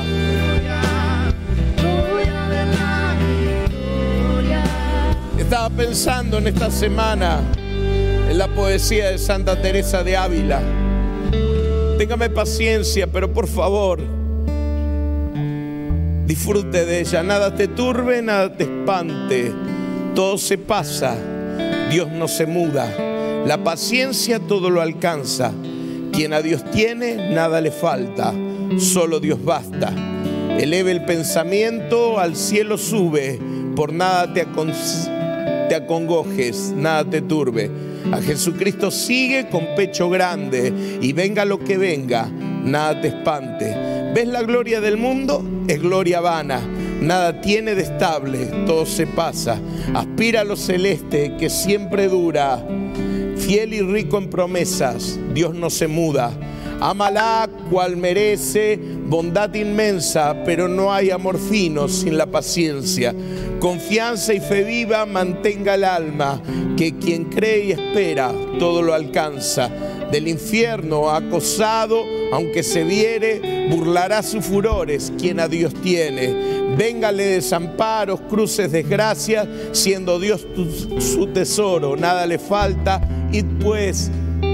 Estaba 5.36 5.70
pensando 5.70 6.38
en 6.38 6.46
esta 6.46 6.70
semana 6.70 7.40
en 8.32 8.38
la 8.38 8.48
poesía 8.48 9.10
de 9.10 9.18
Santa 9.18 9.60
Teresa 9.60 10.02
de 10.02 10.16
Ávila. 10.16 10.62
Téngame 11.98 12.30
paciencia, 12.30 13.06
pero 13.06 13.30
por 13.30 13.46
favor, 13.46 14.00
disfrute 16.24 16.86
de 16.86 17.00
ella. 17.00 17.22
Nada 17.22 17.54
te 17.54 17.68
turbe, 17.68 18.22
nada 18.22 18.56
te 18.56 18.64
espante. 18.64 19.52
Todo 20.14 20.38
se 20.38 20.56
pasa, 20.56 21.14
Dios 21.90 22.10
no 22.10 22.26
se 22.26 22.46
muda. 22.46 22.90
La 23.44 23.62
paciencia 23.62 24.40
todo 24.40 24.70
lo 24.70 24.80
alcanza. 24.80 25.52
Quien 26.10 26.32
a 26.32 26.40
Dios 26.40 26.64
tiene, 26.70 27.34
nada 27.34 27.60
le 27.60 27.70
falta. 27.70 28.32
Solo 28.78 29.20
Dios 29.20 29.44
basta. 29.44 29.92
Eleve 30.58 30.90
el 30.90 31.04
pensamiento, 31.04 32.18
al 32.18 32.34
cielo 32.36 32.78
sube. 32.78 33.38
Por 33.76 33.92
nada 33.92 34.32
te, 34.32 34.40
te 35.72 35.76
acongojes, 35.76 36.74
nada 36.76 37.02
te 37.02 37.22
turbe. 37.22 37.70
A 38.12 38.20
Jesucristo 38.20 38.90
sigue 38.90 39.48
con 39.48 39.74
pecho 39.74 40.10
grande 40.10 40.98
y 41.00 41.14
venga 41.14 41.46
lo 41.46 41.60
que 41.60 41.78
venga, 41.78 42.28
nada 42.62 43.00
te 43.00 43.08
espante. 43.08 43.74
¿Ves 44.14 44.26
la 44.26 44.42
gloria 44.42 44.82
del 44.82 44.98
mundo? 44.98 45.42
Es 45.68 45.80
gloria 45.80 46.20
vana. 46.20 46.60
Nada 47.00 47.40
tiene 47.40 47.74
de 47.74 47.84
estable, 47.84 48.50
todo 48.66 48.84
se 48.84 49.06
pasa. 49.06 49.58
Aspira 49.94 50.42
a 50.42 50.44
lo 50.44 50.56
celeste 50.56 51.38
que 51.38 51.48
siempre 51.48 52.06
dura. 52.06 52.62
Fiel 53.38 53.72
y 53.72 53.80
rico 53.80 54.18
en 54.18 54.28
promesas, 54.28 55.18
Dios 55.32 55.54
no 55.54 55.70
se 55.70 55.88
muda. 55.88 56.34
Ámala 56.82 57.48
cual 57.70 57.96
merece, 57.96 58.78
bondad 59.12 59.52
inmensa, 59.52 60.34
pero 60.42 60.68
no 60.68 60.90
hay 60.90 61.10
amor 61.10 61.38
fino 61.38 61.86
sin 61.86 62.16
la 62.16 62.24
paciencia. 62.24 63.14
Confianza 63.60 64.32
y 64.32 64.40
fe 64.40 64.64
viva 64.64 65.04
mantenga 65.04 65.74
el 65.74 65.84
alma, 65.84 66.40
que 66.78 66.96
quien 66.96 67.24
cree 67.26 67.66
y 67.66 67.72
espera 67.72 68.32
todo 68.58 68.80
lo 68.80 68.94
alcanza. 68.94 69.68
Del 70.10 70.28
infierno 70.28 71.10
acosado, 71.10 72.02
aunque 72.32 72.62
se 72.62 72.84
viere, 72.84 73.68
burlará 73.68 74.22
sus 74.22 74.46
furores 74.46 75.12
quien 75.18 75.40
a 75.40 75.48
Dios 75.48 75.74
tiene. 75.82 76.74
Véngale 76.78 77.24
desamparos, 77.24 78.18
cruces, 78.30 78.72
desgracias, 78.72 79.46
siendo 79.72 80.18
Dios 80.20 80.46
su 81.00 81.26
tesoro, 81.26 81.98
nada 81.98 82.26
le 82.26 82.38
falta. 82.38 83.28
Y 83.30 83.42
pues 83.42 84.10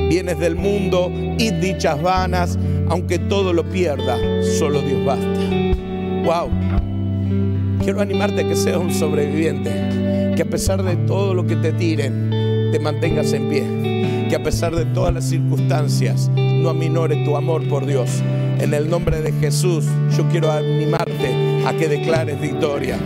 bienes 0.09 0.41
del 0.41 0.57
mundo 0.57 1.13
y 1.39 1.53
dichas 1.53 2.03
vanas, 2.03 2.59
aunque 2.89 3.19
todo 3.19 3.53
lo 3.53 3.65
pierda, 3.65 4.19
solo 4.59 4.81
Dios 4.81 5.05
basta. 5.05 5.59
Wow. 6.25 6.51
quiero 7.83 8.01
animarte 8.01 8.43
a 8.43 8.49
que 8.49 8.55
seas 8.55 8.77
un 8.77 8.93
sobreviviente, 8.93 10.35
que 10.37 10.43
a 10.43 10.51
pesar 10.51 10.83
de 10.83 10.97
todo 10.97 11.33
lo 11.33 11.47
que 11.47 11.57
te 11.57 11.73
tiren, 11.73 12.71
te 12.73 12.79
mantengas 12.81 13.33
en 13.33 13.49
pie, 13.49 14.29
que 14.29 14.37
a 14.37 14.43
pesar 14.43 14.75
de 14.75 14.85
todas 14.87 15.15
las 15.15 15.25
circunstancias, 15.25 16.31
no 16.35 16.71
aminore 16.71 17.25
tu 17.25 17.37
amor 17.37 17.67
por 17.69 17.87
Dios. 17.87 18.23
En 18.61 18.75
el 18.75 18.91
nombre 18.91 19.23
de 19.23 19.33
Jesús, 19.33 19.87
yo 20.17 20.29
quiero 20.29 20.51
animarte 20.51 21.65
a 21.67 21.73
que 21.75 21.89
declares 21.89 22.41
victoria. 22.41 22.99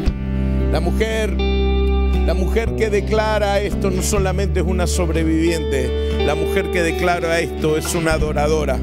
La 0.73 0.81
mujer, 0.81 1.31
la 1.37 2.35
mujer 2.35 2.75
que 2.77 2.89
declara 2.89 3.61
esto 3.61 3.91
no 3.91 4.03
solamente 4.03 4.61
es 4.61 4.67
una 4.67 4.87
sobreviviente, 4.87 6.25
la 6.25 6.35
mujer 6.35 6.71
que 6.71 6.83
declara 6.83 7.39
esto 7.41 7.77
es 7.77 7.95
una 7.95 8.15
adoradora. 8.15 8.79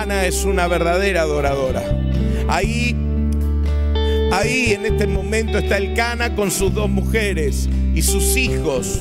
Ana 0.00 0.24
es 0.24 0.46
una 0.46 0.68
verdadera 0.68 1.20
adoradora. 1.22 1.82
Ahí, 2.48 2.96
ahí 4.32 4.72
en 4.72 4.86
este 4.86 5.06
momento 5.06 5.58
está 5.58 5.76
el 5.76 5.92
Cana 5.92 6.34
con 6.34 6.50
sus 6.50 6.72
dos 6.72 6.88
mujeres 6.88 7.68
y 7.94 8.00
sus 8.00 8.38
hijos, 8.38 9.00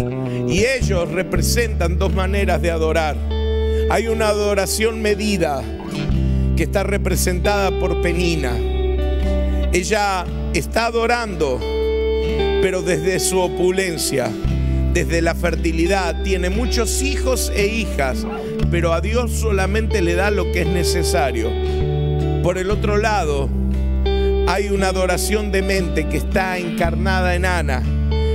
y 0.50 0.66
ellos 0.66 1.10
representan 1.10 1.98
dos 1.98 2.14
maneras 2.14 2.62
de 2.62 2.72
adorar. 2.72 3.16
Hay 3.90 4.08
una 4.10 4.28
adoración 4.28 5.02
medida 5.02 5.64
que 6.58 6.64
está 6.64 6.84
representada 6.84 7.72
por 7.80 8.02
Penina. 8.02 8.52
Ella 9.72 10.26
está 10.54 10.88
adorando, 10.88 11.58
pero 12.62 12.82
desde 12.82 13.22
su 13.22 13.40
opulencia, 13.40 14.30
desde 14.94 15.22
la 15.22 15.36
fertilidad, 15.36 16.22
tiene 16.24 16.50
muchos 16.50 17.02
hijos 17.02 17.50
e 17.56 17.68
hijas, 17.68 18.26
pero 18.70 18.94
a 18.94 19.01
Dios 19.01 19.32
solamente 19.32 20.01
le 20.01 20.15
da 20.15 20.32
lo 20.32 20.51
que 20.51 20.62
es 20.62 20.68
necesario. 20.68 21.50
Por 22.44 22.58
el 22.58 22.70
otro 22.72 22.98
lado, 22.98 23.50
hay 24.48 24.70
una 24.70 24.89
adoración 24.89 25.51
de 25.51 25.62
mente 25.62 26.08
que 26.08 26.18
está 26.18 26.58
encarnada 26.58 27.36
en 27.36 27.46
Ana. 27.46 27.84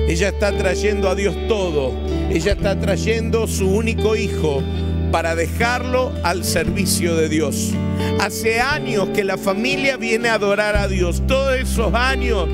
Ella 0.09 0.29
está 0.29 0.57
trayendo 0.57 1.09
a 1.09 1.15
Dios 1.15 1.37
todo. 1.49 1.93
Ella 2.31 2.53
está 2.53 2.79
trayendo 2.79 3.47
su 3.47 3.69
único 3.69 4.17
hijo 4.17 4.63
para 5.11 5.35
dejarlo 5.35 6.13
al 6.23 6.45
servicio 6.45 7.17
de 7.17 7.29
Dios. 7.29 7.73
Hace 8.21 8.61
años 8.61 9.09
que 9.15 9.25
la 9.25 9.37
familia 9.37 9.97
viene 9.97 10.29
a 10.29 10.35
adorar 10.35 10.77
a 10.77 10.89
Dios. 10.89 11.23
Todos 11.27 11.57
esos 11.57 11.93
años, 11.95 12.49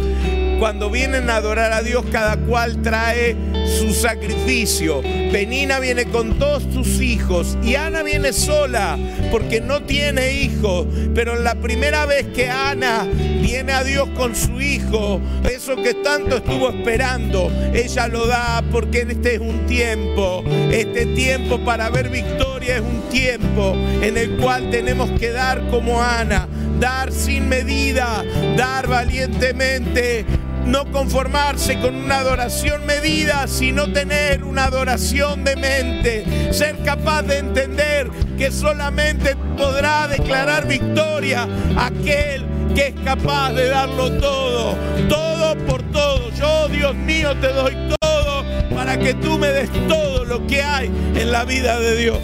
cuando 0.59 0.91
vienen 0.91 1.29
a 1.31 1.37
adorar 1.37 1.73
a 1.73 1.83
Dios, 1.83 2.05
cada 2.11 2.37
cual 2.37 2.83
trae 2.83 3.37
su 3.67 3.93
sacrificio. 3.93 5.03
Penina 5.31 5.81
viene 5.81 6.05
con 6.07 6.39
todos 6.39 6.63
sus 6.73 7.01
hijos 7.01 7.57
y 7.63 7.75
Ana 7.75 8.03
viene 8.03 8.33
sola 8.33 8.99
porque 9.31 9.61
no 9.61 9.83
tiene 9.83 10.33
hijos. 10.33 10.87
Pero 11.15 11.37
la 11.37 11.55
primera 11.55 12.07
vez 12.07 12.27
que 12.29 12.49
Ana 12.49 13.07
viene 13.41 13.73
a 13.73 13.85
Dios 13.85 14.09
con 14.17 14.35
su 14.35 14.61
hijo, 14.61 15.21
eso 15.51 15.77
que 15.77 15.95
tanto 15.95 16.37
estuvo 16.37 16.71
esperando, 16.71 17.51
ella 17.75 18.09
lo 18.09 18.27
da 18.27 18.63
porque 18.71 19.07
este 19.09 19.35
es 19.35 19.41
un 19.41 19.67
tiempo. 19.67 20.45
Este 20.71 21.07
tiempo 21.07 21.59
para 21.65 21.91
ver 21.91 22.09
victoria 22.09 22.77
es 22.77 22.83
un 22.83 23.03
tiempo 23.11 23.75
en 24.01 24.17
el 24.17 24.37
cual 24.37 24.71
tenemos 24.71 25.11
que 25.19 25.31
dar 25.31 25.67
como 25.69 26.03
Ana, 26.03 26.49
dar 26.81 27.13
sin 27.13 27.49
medida, 27.49 28.25
dar 28.57 28.87
valientemente 28.87 30.25
no 30.67 30.91
conformarse 30.91 31.79
con 31.81 31.95
una 31.95 32.19
adoración 32.19 32.87
medida, 32.87 33.47
sino 33.47 33.93
tener 33.93 34.45
una 34.45 34.65
adoración 34.65 35.45
de 35.45 35.57
mente. 35.57 36.53
Ser 36.53 36.77
capaz 36.85 37.23
de 37.23 37.39
entender 37.39 38.11
que 38.39 38.51
solamente 38.51 39.37
podrá 39.57 40.09
declarar 40.09 40.67
victoria 40.67 41.49
aquel 41.77 42.45
que 42.75 42.89
es 42.89 42.95
capaz 43.05 43.53
de 43.53 43.69
darlo 43.69 44.11
todo, 44.19 44.77
todo 45.09 45.57
por 45.67 45.83
todo. 45.93 46.31
Yo, 46.31 46.69
Dios 46.69 46.95
mío, 46.95 47.37
te 47.41 47.49
doy 47.49 47.77
todo 48.01 48.45
para 48.75 48.99
que 48.99 49.15
tú 49.15 49.39
me 49.39 49.49
des 49.49 49.71
todo 49.89 50.25
lo 50.25 50.47
que 50.47 50.63
hay 50.63 50.87
en 51.15 51.33
la 51.33 51.45
vida 51.45 51.79
de 51.79 51.97
Dios. 51.97 52.21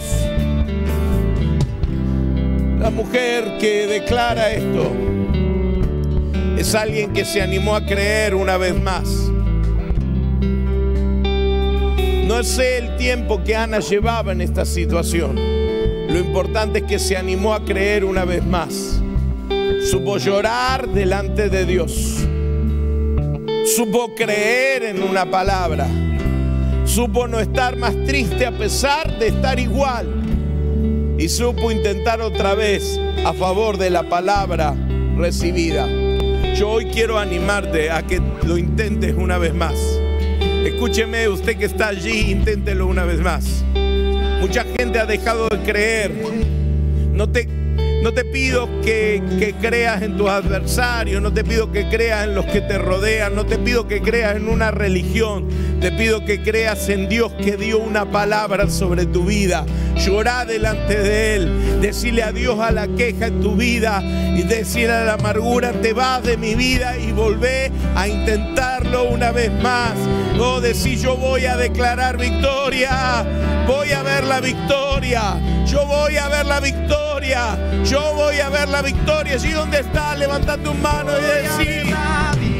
La 2.79 2.89
mujer 2.89 3.57
que 3.59 3.87
declara 3.87 4.51
esto 4.51 5.18
es 6.59 6.75
alguien 6.75 7.13
que 7.13 7.23
se 7.23 7.41
animó 7.41 7.73
a 7.73 7.85
creer 7.85 8.35
una 8.35 8.57
vez 8.57 8.75
más. 8.75 9.07
No 12.27 12.43
sé 12.43 12.79
el 12.79 12.97
tiempo 12.97 13.41
que 13.45 13.55
Ana 13.55 13.79
llevaba 13.79 14.33
en 14.33 14.41
esta 14.41 14.65
situación. 14.65 15.35
Lo 16.09 16.19
importante 16.19 16.79
es 16.79 16.85
que 16.85 16.99
se 16.99 17.15
animó 17.15 17.53
a 17.53 17.63
creer 17.63 18.03
una 18.03 18.25
vez 18.25 18.45
más. 18.45 19.01
Supo 19.89 20.17
llorar 20.17 20.89
delante 20.89 21.49
de 21.49 21.65
Dios. 21.65 22.27
Supo 23.77 24.13
creer 24.13 24.83
en 24.83 25.01
una 25.01 25.31
palabra. 25.31 25.87
Supo 26.83 27.25
no 27.29 27.39
estar 27.39 27.77
más 27.77 27.95
triste 28.05 28.45
a 28.45 28.51
pesar 28.51 29.17
de 29.17 29.27
estar 29.27 29.57
igual. 29.61 31.15
Y 31.17 31.29
supo 31.29 31.71
intentar 31.71 32.19
otra 32.19 32.53
vez 32.53 32.99
a 33.25 33.31
favor 33.31 33.77
de 33.77 33.91
la 33.91 34.09
palabra 34.09 34.75
recibida. 35.15 35.87
Yo 36.59 36.71
hoy 36.71 36.87
quiero 36.87 37.17
animarte 37.17 37.89
a 37.89 38.05
que 38.05 38.21
lo 38.45 38.57
intentes 38.57 39.15
una 39.15 39.37
vez 39.37 39.53
más. 39.53 39.75
Escúcheme, 40.65 41.29
usted 41.29 41.57
que 41.57 41.63
está 41.63 41.87
allí, 41.87 42.31
inténtelo 42.31 42.85
una 42.85 43.05
vez 43.05 43.21
más. 43.21 43.63
Mucha 44.41 44.65
gente 44.77 44.99
ha 44.99 45.05
dejado 45.05 45.47
de 45.47 45.57
creer. 45.59 46.11
No 47.13 47.29
te, 47.29 47.47
no 48.01 48.13
te 48.13 48.23
pido 48.23 48.69
que, 48.81 49.21
creas 49.61 50.01
en 50.01 50.17
tus 50.17 50.29
adversarios, 50.29 51.21
no 51.21 51.33
te 51.33 51.43
pido 51.43 51.71
que 51.71 51.89
creas 51.89 52.25
en 52.25 52.35
los 52.35 52.45
que 52.45 52.61
te 52.61 52.77
rodean, 52.77 53.35
no 53.35 53.45
te 53.45 53.57
pido 53.57 53.87
que 53.87 54.01
creas 54.01 54.37
en 54.37 54.47
una 54.47 54.71
religión, 54.71 55.47
te 55.81 55.91
pido 55.91 56.23
que 56.23 56.41
creas 56.41 56.87
en 56.89 57.09
Dios 57.09 57.31
que 57.33 57.57
dio 57.57 57.79
una 57.79 58.09
palabra 58.09 58.69
sobre 58.69 59.05
tu 59.05 59.25
vida. 59.25 59.65
Llorá 59.97 60.45
delante 60.45 60.97
de 60.97 61.35
Él, 61.35 61.81
decirle 61.81 62.23
adiós 62.23 62.59
a 62.59 62.71
la 62.71 62.87
queja 62.87 63.27
en 63.27 63.41
tu 63.41 63.55
vida 63.55 64.01
y 64.01 64.43
decirle 64.43 64.93
a 64.93 65.03
la 65.03 65.13
amargura, 65.13 65.73
te 65.73 65.91
vas 65.91 66.23
de 66.23 66.37
mi 66.37 66.55
vida 66.55 66.97
y 66.97 67.11
volvé 67.11 67.69
a 67.95 68.07
intentarlo 68.07 69.09
una 69.09 69.31
vez 69.31 69.51
más. 69.61 69.93
O 70.39 70.61
decir, 70.61 70.97
yo 70.99 71.17
voy 71.17 71.45
a 71.45 71.57
declarar 71.57 72.17
victoria, 72.17 73.25
voy 73.67 73.91
a 73.91 74.03
ver 74.03 74.23
la 74.23 74.39
victoria, 74.39 75.65
yo 75.65 75.85
voy 75.85 76.15
a 76.15 76.29
ver 76.29 76.45
la 76.45 76.61
victoria, 76.61 76.98
yo 77.83 78.13
voy 78.15 78.39
a 78.39 78.49
ver 78.49 78.69
la 78.69 78.81
victoria. 78.81 79.33
Allí 79.35 79.51
donde 79.51 79.79
está, 79.79 80.15
levanta 80.15 80.57
tu 80.57 80.73
mano 80.73 81.11
y 81.17 81.21
decir, 81.21 81.95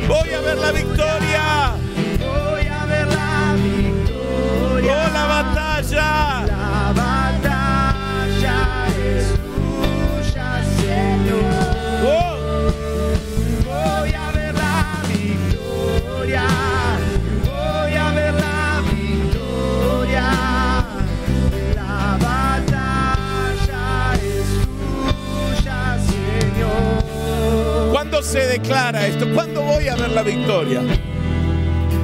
voy 0.07 0.29
a 0.33 0.41
ver 0.41 0.57
la 0.57 0.71
victoria. 0.71 1.73
Voy 2.19 2.67
a 2.67 2.85
ver 2.85 3.07
la 3.07 3.55
victoria. 3.55 5.05
Oh, 5.07 5.13
la 5.13 5.25
batalla. 5.25 6.45
La 6.47 6.55
batalla 6.55 6.58
¿Cuándo 28.19 28.33
se 28.37 28.47
declara 28.47 29.07
esto? 29.07 29.33
¿Cuándo 29.33 29.61
voy 29.61 29.87
a 29.87 29.95
ver 29.95 30.09
la 30.09 30.23
victoria? 30.23 30.81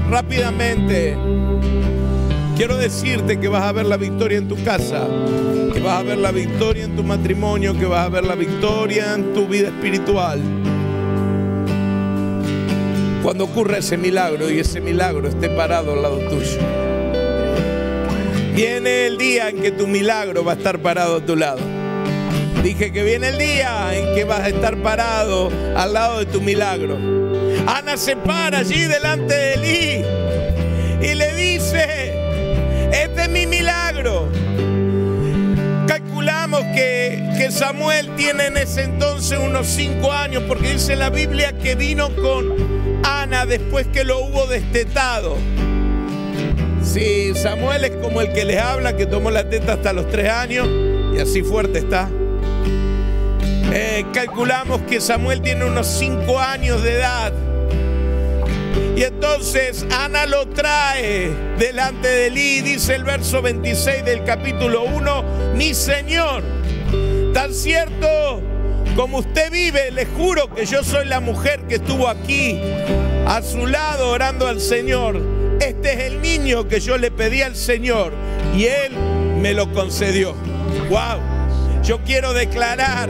Rápidamente, 0.09 1.17
quiero 2.55 2.77
decirte 2.77 3.37
que 3.37 3.49
vas 3.49 3.63
a 3.63 3.73
ver 3.73 3.85
la 3.85 3.97
victoria 3.97 4.37
en 4.37 4.47
tu 4.47 4.55
casa, 4.63 5.05
que 5.73 5.81
vas 5.81 5.99
a 5.99 6.03
ver 6.03 6.17
la 6.19 6.31
victoria 6.31 6.85
en 6.85 6.95
tu 6.95 7.03
matrimonio, 7.03 7.77
que 7.77 7.85
vas 7.85 8.05
a 8.05 8.07
ver 8.07 8.23
la 8.23 8.35
victoria 8.35 9.13
en 9.13 9.33
tu 9.33 9.45
vida 9.45 9.67
espiritual. 9.67 10.39
Cuando 13.21 13.43
ocurra 13.43 13.79
ese 13.79 13.97
milagro 13.97 14.49
y 14.49 14.59
ese 14.59 14.79
milagro 14.79 15.27
esté 15.27 15.49
parado 15.49 15.91
al 15.91 16.01
lado 16.01 16.19
tuyo. 16.29 16.59
Viene 18.55 19.07
el 19.07 19.17
día 19.17 19.49
en 19.49 19.61
que 19.61 19.71
tu 19.71 19.85
milagro 19.85 20.45
va 20.45 20.53
a 20.53 20.55
estar 20.55 20.79
parado 20.79 21.17
a 21.17 21.25
tu 21.25 21.35
lado. 21.35 21.59
Dije 22.65 22.91
que 22.91 23.03
viene 23.03 23.27
el 23.27 23.37
día 23.37 23.95
en 23.95 24.15
que 24.15 24.23
vas 24.23 24.39
a 24.39 24.49
estar 24.49 24.75
parado 24.77 25.51
al 25.75 25.93
lado 25.93 26.17
de 26.17 26.25
tu 26.25 26.41
milagro. 26.41 26.97
Ana 27.67 27.95
se 27.95 28.15
para 28.15 28.57
allí 28.57 28.85
delante 28.85 29.35
de 29.35 29.53
Elí 29.53 30.05
y 30.99 31.13
le 31.13 31.35
dice, 31.35 32.15
este 32.91 33.21
es 33.21 33.29
mi 33.29 33.45
milagro. 33.45 34.29
Calculamos 35.87 36.61
que, 36.73 37.35
que 37.37 37.51
Samuel 37.51 38.09
tiene 38.15 38.47
en 38.47 38.57
ese 38.57 38.81
entonces 38.81 39.37
unos 39.37 39.67
cinco 39.67 40.11
años, 40.11 40.41
porque 40.47 40.71
dice 40.71 40.95
la 40.95 41.11
Biblia 41.11 41.53
que 41.59 41.75
vino 41.75 42.09
con 42.15 42.55
Ana 43.03 43.45
después 43.45 43.85
que 43.93 44.03
lo 44.03 44.21
hubo 44.21 44.47
destetado. 44.47 45.37
Sí, 46.81 47.31
Samuel 47.35 47.83
es 47.83 47.91
como 47.97 48.21
el 48.21 48.33
que 48.33 48.43
les 48.43 48.59
habla, 48.59 48.97
que 48.97 49.05
tomó 49.05 49.29
la 49.29 49.47
teta 49.51 49.73
hasta 49.73 49.93
los 49.93 50.09
tres 50.09 50.31
años 50.31 50.67
y 51.15 51.19
así 51.19 51.43
fuerte 51.43 51.77
está. 51.77 52.09
Eh, 53.73 54.05
calculamos 54.13 54.81
que 54.81 55.01
Samuel 55.01 55.41
tiene 55.41 55.65
unos 55.65 55.87
cinco 55.87 56.39
años 56.39 56.83
de 56.83 56.93
edad. 56.93 57.33
Y 58.95 59.03
entonces 59.03 59.85
Ana 59.91 60.25
lo 60.25 60.47
trae 60.47 61.29
delante 61.57 62.07
de 62.07 62.27
Eli, 62.27 62.61
dice 62.61 62.95
el 62.95 63.03
verso 63.03 63.41
26 63.41 64.05
del 64.05 64.23
capítulo 64.23 64.83
1, 64.83 65.23
mi 65.55 65.73
Señor, 65.73 66.43
tan 67.33 67.53
cierto 67.53 68.41
como 68.95 69.17
usted 69.17 69.51
vive, 69.51 69.91
le 69.91 70.05
juro 70.05 70.53
que 70.53 70.65
yo 70.65 70.81
soy 70.81 71.05
la 71.05 71.19
mujer 71.19 71.61
que 71.67 71.75
estuvo 71.75 72.07
aquí 72.07 72.61
a 73.27 73.41
su 73.41 73.67
lado 73.67 74.11
orando 74.11 74.47
al 74.47 74.61
Señor. 74.61 75.21
Este 75.59 75.93
es 75.93 75.99
el 76.11 76.21
niño 76.21 76.69
que 76.69 76.79
yo 76.79 76.97
le 76.97 77.11
pedí 77.11 77.41
al 77.41 77.57
Señor 77.57 78.13
y 78.55 78.65
Él 78.65 78.93
me 79.41 79.53
lo 79.53 79.71
concedió. 79.73 80.33
¡Wow! 80.89 81.34
Yo 81.85 81.99
quiero 81.99 82.33
declarar 82.33 83.09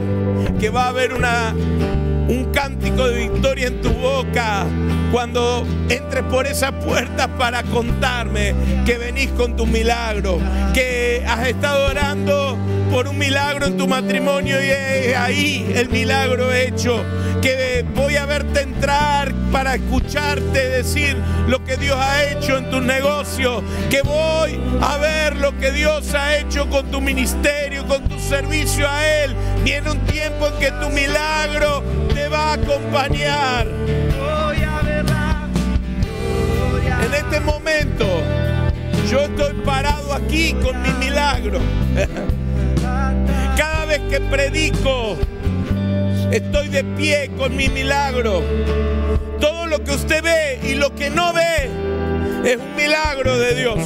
que 0.60 0.70
va 0.70 0.86
a 0.86 0.90
haber 0.90 1.14
un 1.14 2.52
cántico 2.52 3.08
de 3.08 3.30
victoria 3.30 3.68
en 3.68 3.80
tu 3.82 3.90
boca 3.90 4.66
cuando 5.14 5.66
entres 5.88 6.24
por 6.24 6.46
esa 6.46 6.74
puerta 6.74 7.30
para 7.38 7.64
contarme 7.64 8.54
que 8.86 8.98
venís 8.98 9.30
con 9.32 9.56
tu 9.56 9.66
milagro, 9.66 10.40
que 10.74 11.24
has 11.26 11.48
estado 11.48 11.90
orando 11.90 12.58
por 12.92 13.08
un 13.08 13.18
milagro 13.18 13.68
en 13.68 13.78
tu 13.78 13.88
matrimonio 13.88 14.58
y 14.62 15.14
ahí 15.14 15.72
el 15.74 15.88
milagro 15.88 16.52
hecho, 16.52 17.02
que 17.42 17.86
voy 17.96 18.18
a 18.18 18.26
verte 18.26 18.60
entrar 18.60 19.34
para 19.56 19.76
escucharte 19.76 20.68
decir 20.68 21.16
lo 21.48 21.64
que 21.64 21.78
Dios 21.78 21.98
ha 21.98 22.26
hecho 22.26 22.58
en 22.58 22.70
tu 22.70 22.82
negocio, 22.82 23.64
que 23.90 24.02
voy 24.02 24.60
a 24.82 24.98
ver 24.98 25.38
lo 25.38 25.58
que 25.58 25.72
Dios 25.72 26.14
ha 26.14 26.36
hecho 26.36 26.70
con 26.70 26.92
tu 26.92 27.00
ministerio, 27.00 27.88
con 27.88 28.04
tu 28.04 28.20
servicio 28.20 28.86
a 28.86 29.08
Él. 29.08 29.34
Viene 29.64 29.92
un 29.92 30.00
tiempo 30.08 30.48
en 30.48 30.60
que 30.60 30.72
tu 30.72 30.90
milagro 30.90 31.82
te 32.14 32.28
va 32.28 32.50
a 32.50 32.54
acompañar. 32.56 33.66
En 37.06 37.14
este 37.14 37.40
momento 37.40 38.06
yo 39.10 39.22
estoy 39.22 39.54
parado 39.64 40.12
aquí 40.12 40.52
con 40.62 40.82
mi 40.82 40.90
milagro. 41.00 41.62
Cada 43.56 43.86
vez 43.86 44.02
que 44.10 44.20
predico, 44.20 45.16
estoy 46.30 46.68
de 46.68 46.84
pie 46.84 47.32
con 47.38 47.56
mi 47.56 47.70
milagro. 47.70 48.44
Que 49.86 49.92
usted 49.92 50.24
ve 50.24 50.60
y 50.64 50.74
lo 50.74 50.96
que 50.96 51.10
no 51.10 51.32
ve 51.32 51.70
es 52.44 52.58
un 52.58 52.76
milagro 52.76 53.38
de 53.38 53.56
Dios. 53.56 53.80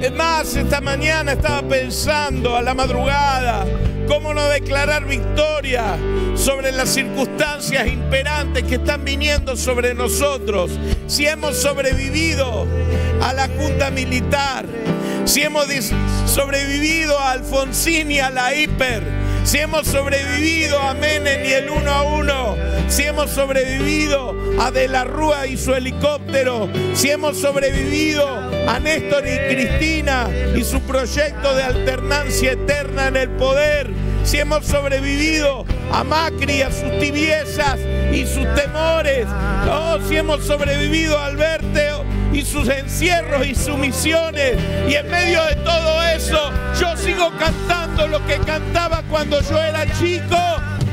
Es 0.00 0.12
más, 0.12 0.54
esta 0.56 0.80
mañana 0.80 1.32
estaba 1.32 1.62
pensando 1.62 2.56
a 2.56 2.62
la 2.62 2.74
madrugada 2.74 3.64
cómo 4.06 4.34
no 4.34 4.48
declarar 4.48 5.04
victoria 5.04 5.96
sobre 6.34 6.72
las 6.72 6.88
circunstancias 6.88 7.86
imperantes 7.86 8.64
que 8.64 8.76
están 8.76 9.04
viniendo 9.04 9.56
sobre 9.56 9.94
nosotros. 9.94 10.72
Si 11.06 11.26
hemos 11.26 11.56
sobrevivido 11.56 12.66
a 13.22 13.32
la 13.32 13.48
junta 13.48 13.90
militar, 13.90 14.66
si 15.24 15.42
hemos 15.42 15.66
sobrevivido 16.26 17.18
a 17.18 17.32
Alfonsín 17.32 18.10
y 18.10 18.20
a 18.20 18.30
la 18.30 18.54
hiper, 18.54 19.02
si 19.44 19.58
hemos 19.58 19.86
sobrevivido 19.86 20.80
a 20.80 20.94
Menem 20.94 21.44
y 21.44 21.52
el 21.52 21.70
uno 21.70 21.90
a 21.90 22.02
uno, 22.02 22.55
si 22.88 23.02
hemos 23.02 23.30
sobrevivido 23.30 24.34
a 24.60 24.70
De 24.70 24.88
la 24.88 25.04
Rúa 25.04 25.46
y 25.46 25.56
su 25.56 25.74
helicóptero, 25.74 26.68
si 26.94 27.10
hemos 27.10 27.38
sobrevivido 27.38 28.26
a 28.68 28.78
Néstor 28.78 29.24
y 29.26 29.54
Cristina 29.54 30.28
y 30.54 30.64
su 30.64 30.80
proyecto 30.82 31.54
de 31.54 31.62
alternancia 31.62 32.52
eterna 32.52 33.08
en 33.08 33.16
el 33.16 33.30
poder, 33.30 33.90
si 34.24 34.38
hemos 34.38 34.64
sobrevivido 34.66 35.64
a 35.92 36.04
Macri 36.04 36.62
a 36.62 36.70
sus 36.70 36.98
tibiezas 36.98 37.78
y 38.12 38.26
sus 38.26 38.46
temores, 38.54 39.26
oh, 39.70 39.98
si 40.08 40.16
hemos 40.16 40.44
sobrevivido 40.44 41.18
a 41.18 41.26
Alberto 41.26 41.66
y 42.32 42.44
sus 42.44 42.68
encierros 42.68 43.46
y 43.46 43.54
sumisiones. 43.54 44.56
Y 44.88 44.94
en 44.94 45.10
medio 45.10 45.42
de 45.44 45.54
todo 45.56 46.02
eso, 46.02 46.50
yo 46.80 46.96
sigo 46.96 47.30
cantando 47.38 48.06
lo 48.08 48.24
que 48.26 48.38
cantaba 48.38 49.02
cuando 49.08 49.40
yo 49.40 49.58
era 49.62 49.86
chico. 49.98 50.36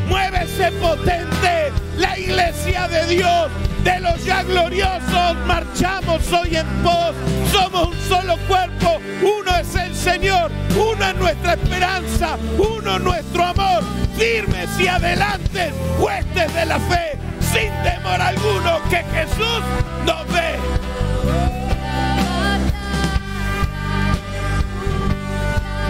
Muévese 0.07 0.71
potente 0.73 1.71
iglesia 2.17 2.87
de 2.87 3.05
Dios. 3.07 3.51
De 3.83 3.99
los 3.99 4.23
ya 4.23 4.43
gloriosos 4.43 5.35
marchamos 5.45 6.31
hoy 6.31 6.55
en 6.55 6.67
pos. 6.83 7.13
Somos 7.51 7.87
un 7.89 7.99
solo 8.07 8.37
cuerpo. 8.47 8.99
Uno 9.21 9.55
es 9.57 9.75
el 9.75 9.95
Señor. 9.95 10.51
Uno 10.75 11.05
es 11.05 11.15
nuestra 11.15 11.53
esperanza. 11.53 12.37
Uno 12.57 12.99
nuestro 12.99 13.43
amor. 13.43 13.83
Firmes 14.17 14.69
y 14.79 14.87
adelante, 14.87 15.73
huestes 15.99 16.53
de 16.53 16.65
la 16.65 16.79
fe. 16.79 17.17
Sin 17.51 17.71
temor 17.83 18.21
alguno 18.21 18.79
que 18.89 19.03
Jesús 19.13 19.61
nos 20.05 20.27
ve. 20.27 20.59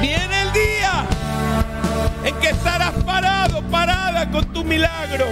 Viene 0.01 0.41
el 0.41 0.51
día 0.51 1.05
en 2.25 2.35
que 2.39 2.49
estarás 2.49 2.93
parado, 3.05 3.61
parada 3.63 4.29
con 4.31 4.45
tu 4.51 4.63
milagro. 4.63 5.27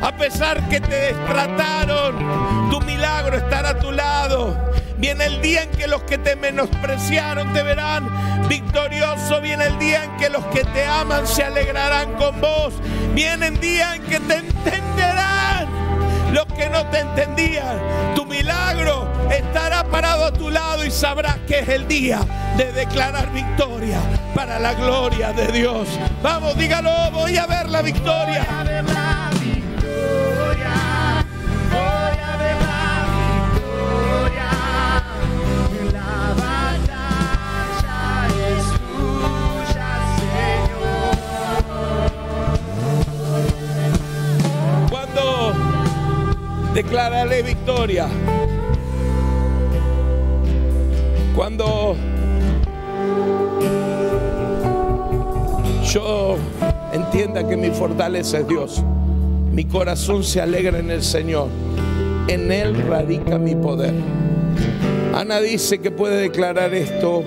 A 0.00 0.12
pesar 0.16 0.68
que 0.68 0.80
te 0.80 0.94
destrataron, 0.94 2.70
tu 2.70 2.80
milagro 2.82 3.36
estará 3.36 3.70
a 3.70 3.78
tu 3.78 3.90
lado. 3.90 4.56
Viene 4.96 5.26
el 5.26 5.40
día 5.40 5.62
en 5.62 5.70
que 5.70 5.86
los 5.86 6.02
que 6.02 6.18
te 6.18 6.36
menospreciaron 6.36 7.52
te 7.52 7.62
verán 7.62 8.48
victorioso. 8.48 9.40
Viene 9.40 9.66
el 9.66 9.78
día 9.78 10.04
en 10.04 10.16
que 10.16 10.28
los 10.28 10.44
que 10.46 10.64
te 10.64 10.84
aman 10.84 11.26
se 11.26 11.44
alegrarán 11.44 12.14
con 12.14 12.40
vos. 12.40 12.74
Viene 13.14 13.48
el 13.48 13.60
día 13.60 13.96
en 13.96 14.02
que 14.02 14.20
te 14.20 14.36
entenderán 14.36 15.68
los 16.32 16.46
que 16.46 16.68
no 16.70 16.86
te 16.86 17.00
entendían. 17.00 18.14
Tu 18.14 18.24
milagro 18.24 19.08
estará 19.30 19.84
parado 19.84 20.26
a 20.26 20.32
tu 20.32 20.50
lado 20.50 20.84
y 20.84 20.90
sabrás 20.90 21.38
que 21.46 21.60
es 21.60 21.68
el 21.68 21.88
día 21.88 22.20
de 22.56 22.72
declarar 22.72 23.32
victoria 23.32 24.00
para 24.34 24.58
la 24.58 24.74
gloria 24.74 25.32
de 25.32 25.50
Dios. 25.52 25.88
Vamos, 26.22 26.56
dígalo, 26.56 27.10
voy 27.12 27.36
a 27.36 27.46
ver 27.46 27.68
la 27.68 27.82
victoria. 27.82 28.46
Voy 28.48 28.58
a 28.58 28.62
ver 28.64 28.84
la 28.84 28.84
victoria. 28.84 29.07
Declararé 46.82 47.42
victoria. 47.42 48.06
Cuando 51.34 51.96
yo 55.92 56.36
entienda 56.92 57.48
que 57.48 57.56
mi 57.56 57.70
fortaleza 57.70 58.38
es 58.38 58.46
Dios, 58.46 58.84
mi 59.50 59.64
corazón 59.64 60.22
se 60.22 60.40
alegra 60.40 60.78
en 60.78 60.92
el 60.92 61.02
Señor, 61.02 61.48
en 62.28 62.52
Él 62.52 62.80
radica 62.88 63.38
mi 63.38 63.56
poder. 63.56 63.94
Ana 65.16 65.40
dice 65.40 65.80
que 65.80 65.90
puede 65.90 66.20
declarar 66.20 66.74
esto 66.74 67.24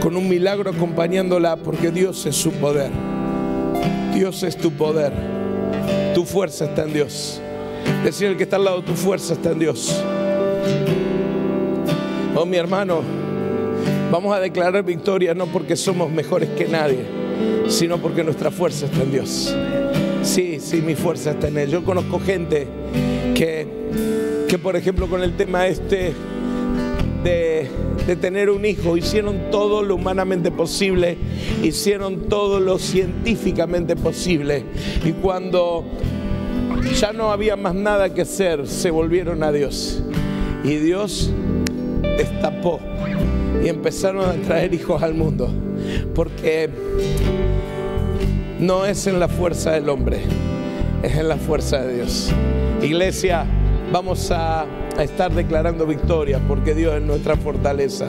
con 0.00 0.16
un 0.16 0.28
milagro 0.28 0.70
acompañándola 0.70 1.56
porque 1.56 1.90
Dios 1.90 2.24
es 2.24 2.36
su 2.36 2.52
poder. 2.52 2.92
Dios 4.14 4.44
es 4.44 4.56
tu 4.56 4.70
poder. 4.70 5.12
Tu 6.14 6.24
fuerza 6.24 6.66
está 6.66 6.84
en 6.84 6.92
Dios. 6.92 7.42
Decir 8.04 8.28
el 8.28 8.36
que 8.36 8.44
está 8.44 8.56
al 8.56 8.64
lado, 8.64 8.82
tu 8.82 8.94
fuerza 8.94 9.34
está 9.34 9.50
en 9.50 9.58
Dios. 9.58 10.02
Oh, 12.34 12.46
mi 12.46 12.56
hermano, 12.56 13.02
vamos 14.10 14.34
a 14.34 14.40
declarar 14.40 14.84
victoria 14.84 15.34
no 15.34 15.46
porque 15.46 15.76
somos 15.76 16.10
mejores 16.10 16.48
que 16.50 16.66
nadie, 16.66 17.04
sino 17.68 17.98
porque 17.98 18.24
nuestra 18.24 18.50
fuerza 18.50 18.86
está 18.86 19.02
en 19.02 19.12
Dios. 19.12 19.54
Sí, 20.22 20.58
sí, 20.60 20.80
mi 20.80 20.94
fuerza 20.94 21.32
está 21.32 21.48
en 21.48 21.58
Él. 21.58 21.70
Yo 21.70 21.84
conozco 21.84 22.20
gente 22.20 22.66
que, 23.34 23.66
que 24.48 24.58
por 24.58 24.76
ejemplo, 24.76 25.08
con 25.08 25.22
el 25.22 25.36
tema 25.36 25.66
este 25.66 26.12
de, 27.22 27.68
de 28.06 28.16
tener 28.16 28.50
un 28.50 28.64
hijo, 28.64 28.96
hicieron 28.96 29.50
todo 29.50 29.82
lo 29.82 29.96
humanamente 29.96 30.50
posible, 30.50 31.16
hicieron 31.62 32.28
todo 32.28 32.60
lo 32.60 32.78
científicamente 32.78 33.96
posible. 33.96 34.64
Y 35.04 35.12
cuando 35.12 35.84
ya 37.00 37.12
no 37.12 37.32
había 37.32 37.56
más 37.56 37.74
nada 37.74 38.12
que 38.12 38.22
hacer, 38.22 38.66
se 38.66 38.90
volvieron 38.90 39.42
a 39.42 39.52
Dios. 39.52 40.02
Y 40.64 40.76
Dios 40.76 41.30
destapó 42.16 42.80
y 43.64 43.68
empezaron 43.68 44.28
a 44.28 44.32
traer 44.46 44.74
hijos 44.74 45.02
al 45.02 45.14
mundo. 45.14 45.48
Porque 46.14 46.68
no 48.58 48.84
es 48.84 49.06
en 49.06 49.18
la 49.18 49.28
fuerza 49.28 49.72
del 49.72 49.88
hombre, 49.88 50.20
es 51.02 51.16
en 51.16 51.28
la 51.28 51.36
fuerza 51.36 51.80
de 51.80 51.94
Dios. 51.96 52.30
Iglesia, 52.82 53.46
vamos 53.92 54.30
a, 54.30 54.62
a 54.62 55.02
estar 55.02 55.32
declarando 55.32 55.86
victoria 55.86 56.40
porque 56.46 56.74
Dios 56.74 56.94
es 56.94 57.02
nuestra 57.02 57.36
fortaleza. 57.36 58.06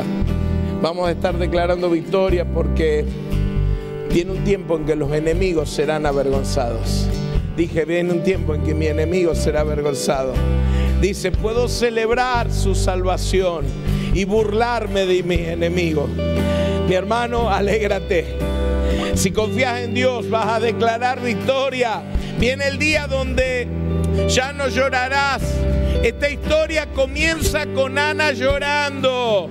Vamos 0.82 1.08
a 1.08 1.12
estar 1.12 1.38
declarando 1.38 1.90
victoria 1.90 2.46
porque 2.46 3.06
viene 4.12 4.32
un 4.32 4.44
tiempo 4.44 4.78
en 4.78 4.86
que 4.86 4.96
los 4.96 5.12
enemigos 5.14 5.70
serán 5.70 6.06
avergonzados. 6.06 7.08
Dije, 7.56 7.86
viene 7.86 8.12
un 8.12 8.24
tiempo 8.24 8.56
en 8.56 8.64
que 8.64 8.74
mi 8.74 8.88
enemigo 8.88 9.36
será 9.36 9.62
avergonzado. 9.62 10.34
Dice, 11.02 11.32
puedo 11.32 11.68
celebrar 11.68 12.52
su 12.52 12.76
salvación 12.76 13.66
y 14.14 14.24
burlarme 14.26 15.06
de 15.06 15.24
mi 15.24 15.36
enemigo. 15.36 16.08
Mi 16.88 16.94
hermano, 16.94 17.50
alégrate. 17.50 18.38
Si 19.16 19.32
confías 19.32 19.82
en 19.82 19.94
Dios, 19.94 20.30
vas 20.30 20.48
a 20.48 20.60
declarar 20.60 21.22
victoria. 21.22 22.02
Viene 22.40 22.68
el 22.68 22.78
día 22.78 23.08
donde 23.08 23.68
ya 24.28 24.54
no 24.54 24.68
llorarás. 24.68 25.42
Esta 26.04 26.30
historia 26.30 26.88
comienza 26.94 27.68
con 27.68 27.98
Ana 27.98 28.32
llorando 28.32 29.50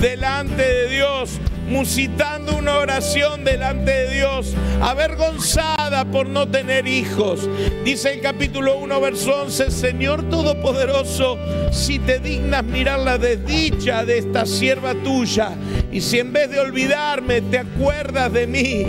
delante 0.00 0.62
de 0.62 0.88
Dios, 0.88 1.38
musitando 1.66 2.56
una 2.56 2.78
oración 2.78 3.44
delante 3.44 3.90
de 3.90 4.14
Dios, 4.14 4.54
avergonzada 4.80 6.04
por 6.04 6.28
no 6.28 6.48
tener 6.48 6.86
hijos. 6.86 7.48
Dice 7.84 8.14
el 8.14 8.20
capítulo 8.20 8.78
1, 8.78 9.00
verso 9.00 9.42
11, 9.42 9.70
Señor 9.70 10.28
Todopoderoso, 10.28 11.38
si 11.72 11.98
te 11.98 12.18
dignas 12.18 12.64
mirar 12.64 13.00
la 13.00 13.18
desdicha 13.18 14.04
de 14.04 14.18
esta 14.18 14.46
sierva 14.46 14.94
tuya, 14.94 15.50
y 15.90 16.00
si 16.00 16.18
en 16.18 16.32
vez 16.32 16.50
de 16.50 16.60
olvidarme 16.60 17.40
te 17.40 17.58
acuerdas 17.58 18.32
de 18.32 18.46
mí, 18.46 18.86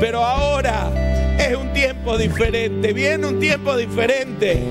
pero 0.00 0.24
ahora 0.24 1.09
es 1.50 1.56
un 1.56 1.72
tiempo 1.72 2.16
diferente, 2.16 2.92
viene 2.92 3.26
un 3.26 3.40
tiempo 3.40 3.76
diferente. 3.76 4.62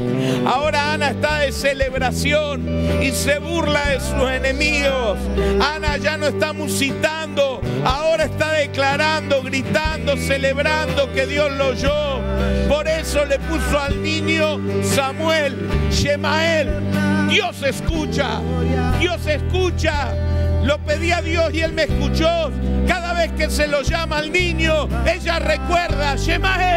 Ahora 0.45 0.93
Ana 0.93 1.09
está 1.09 1.39
de 1.39 1.51
celebración 1.51 3.01
y 3.01 3.11
se 3.11 3.39
burla 3.39 3.89
de 3.89 3.99
sus 3.99 4.29
enemigos. 4.29 5.17
Ana 5.61 5.97
ya 5.97 6.17
no 6.17 6.27
está 6.27 6.53
musitando, 6.53 7.61
ahora 7.83 8.25
está 8.25 8.53
declarando, 8.53 9.41
gritando, 9.43 10.15
celebrando 10.15 11.11
que 11.11 11.25
Dios 11.25 11.51
lo 11.51 11.69
oyó. 11.69 12.21
Por 12.69 12.87
eso 12.87 13.25
le 13.25 13.39
puso 13.39 13.79
al 13.79 14.01
niño 14.01 14.59
Samuel, 14.83 15.67
Shemael. 15.91 16.69
Dios 17.29 17.61
escucha, 17.61 18.41
Dios 18.99 19.25
escucha. 19.27 20.13
Lo 20.63 20.77
pedí 20.79 21.11
a 21.11 21.21
Dios 21.21 21.53
y 21.53 21.61
Él 21.61 21.73
me 21.73 21.83
escuchó. 21.83 22.51
Cada 22.87 23.13
vez 23.13 23.31
que 23.33 23.49
se 23.49 23.67
lo 23.67 23.81
llama 23.81 24.17
al 24.17 24.31
niño, 24.31 24.87
ella 25.05 25.39
recuerda, 25.39 26.15
Shemael, 26.15 26.68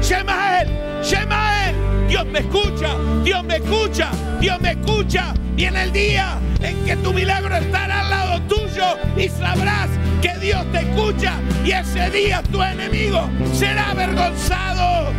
Shemael, 0.00 0.68
Shemael. 1.02 1.74
Dios 2.08 2.26
me 2.26 2.38
escucha, 2.38 2.96
Dios 3.24 3.44
me 3.44 3.56
escucha, 3.56 4.10
Dios 4.40 4.60
me 4.60 4.70
escucha. 4.72 5.34
Viene 5.54 5.82
el 5.82 5.92
día 5.92 6.38
en 6.60 6.84
que 6.84 6.96
tu 6.96 7.12
milagro 7.12 7.56
estará 7.56 8.00
al 8.00 8.10
lado 8.10 8.42
tuyo 8.42 8.84
y 9.16 9.28
sabrás 9.28 9.88
que 10.22 10.36
Dios 10.38 10.64
te 10.72 10.80
escucha 10.80 11.40
y 11.64 11.72
ese 11.72 12.10
día 12.10 12.42
tu 12.52 12.62
enemigo 12.62 13.28
será 13.52 13.90
avergonzado. 13.90 15.12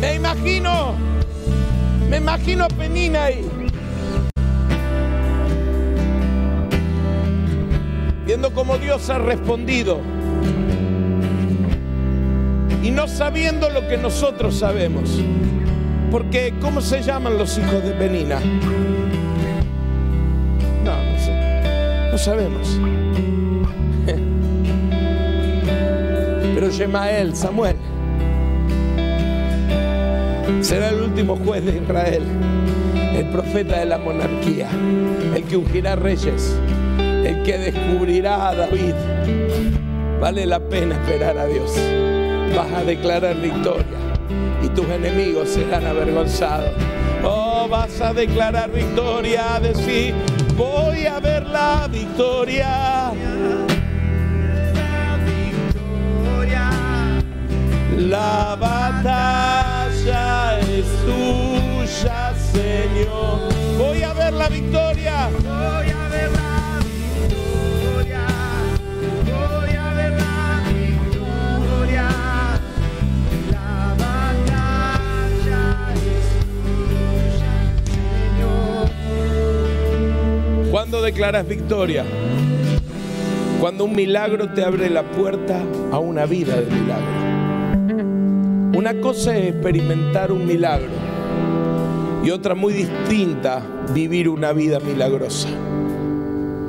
Me 0.00 0.14
imagino, 0.14 0.94
me 2.08 2.16
imagino 2.18 2.64
a 2.64 2.68
Penina 2.68 3.24
ahí. 3.24 3.60
viendo 8.30 8.54
cómo 8.54 8.78
Dios 8.78 9.10
ha 9.10 9.18
respondido 9.18 10.00
y 12.82 12.90
no 12.90 13.06
sabiendo 13.08 13.70
lo 13.70 13.88
que 13.88 13.96
nosotros 13.96 14.58
sabemos. 14.58 15.18
Porque, 16.10 16.52
¿cómo 16.60 16.80
se 16.80 17.02
llaman 17.02 17.38
los 17.38 17.56
hijos 17.58 17.84
de 17.84 17.92
Penina? 17.92 18.40
No, 20.84 20.96
no 20.96 21.18
sé. 21.18 22.10
No 22.10 22.18
sabemos. 22.18 22.80
Pero 26.54 26.70
Shemael, 26.70 27.36
Samuel, 27.36 27.76
será 30.60 30.88
el 30.88 31.02
último 31.02 31.36
juez 31.36 31.64
de 31.64 31.76
Israel, 31.76 32.24
el 33.14 33.26
profeta 33.26 33.78
de 33.78 33.86
la 33.86 33.98
monarquía, 33.98 34.68
el 35.34 35.44
que 35.44 35.56
ungirá 35.56 35.94
reyes 35.96 36.56
el 37.24 37.42
que 37.42 37.58
descubrirá 37.58 38.48
a 38.48 38.54
David. 38.54 38.94
Vale 40.20 40.46
la 40.46 40.60
pena 40.60 40.96
esperar 40.96 41.38
a 41.38 41.46
Dios. 41.46 41.72
Vas 42.54 42.72
a 42.72 42.84
declarar 42.84 43.36
victoria 43.36 43.84
y 44.62 44.68
tus 44.68 44.88
enemigos 44.88 45.48
serán 45.48 45.86
avergonzados. 45.86 46.72
Oh, 47.22 47.68
vas 47.68 48.00
a 48.00 48.12
declarar 48.12 48.70
victoria, 48.70 49.56
a 49.56 49.60
decir, 49.60 50.14
voy 50.56 51.06
a 51.06 51.20
ver 51.20 51.46
la 51.46 51.88
victoria. 51.88 53.12
La 57.96 58.56
batalla 58.58 60.58
es 60.60 60.86
tuya, 61.04 62.32
Señor. 62.52 63.40
Voy 63.78 64.02
a 64.02 64.12
ver 64.14 64.32
la 64.32 64.48
victoria. 64.48 65.28
¿Cuándo 80.80 81.02
declaras 81.02 81.46
victoria? 81.46 82.06
Cuando 83.60 83.84
un 83.84 83.94
milagro 83.94 84.48
te 84.54 84.64
abre 84.64 84.88
la 84.88 85.02
puerta 85.02 85.62
a 85.92 85.98
una 85.98 86.24
vida 86.24 86.58
de 86.58 86.74
milagro. 86.74 88.78
Una 88.78 88.98
cosa 88.98 89.36
es 89.36 89.50
experimentar 89.50 90.32
un 90.32 90.46
milagro 90.46 90.88
y 92.24 92.30
otra 92.30 92.54
muy 92.54 92.72
distinta, 92.72 93.62
vivir 93.92 94.26
una 94.26 94.54
vida 94.54 94.80
milagrosa. 94.80 95.50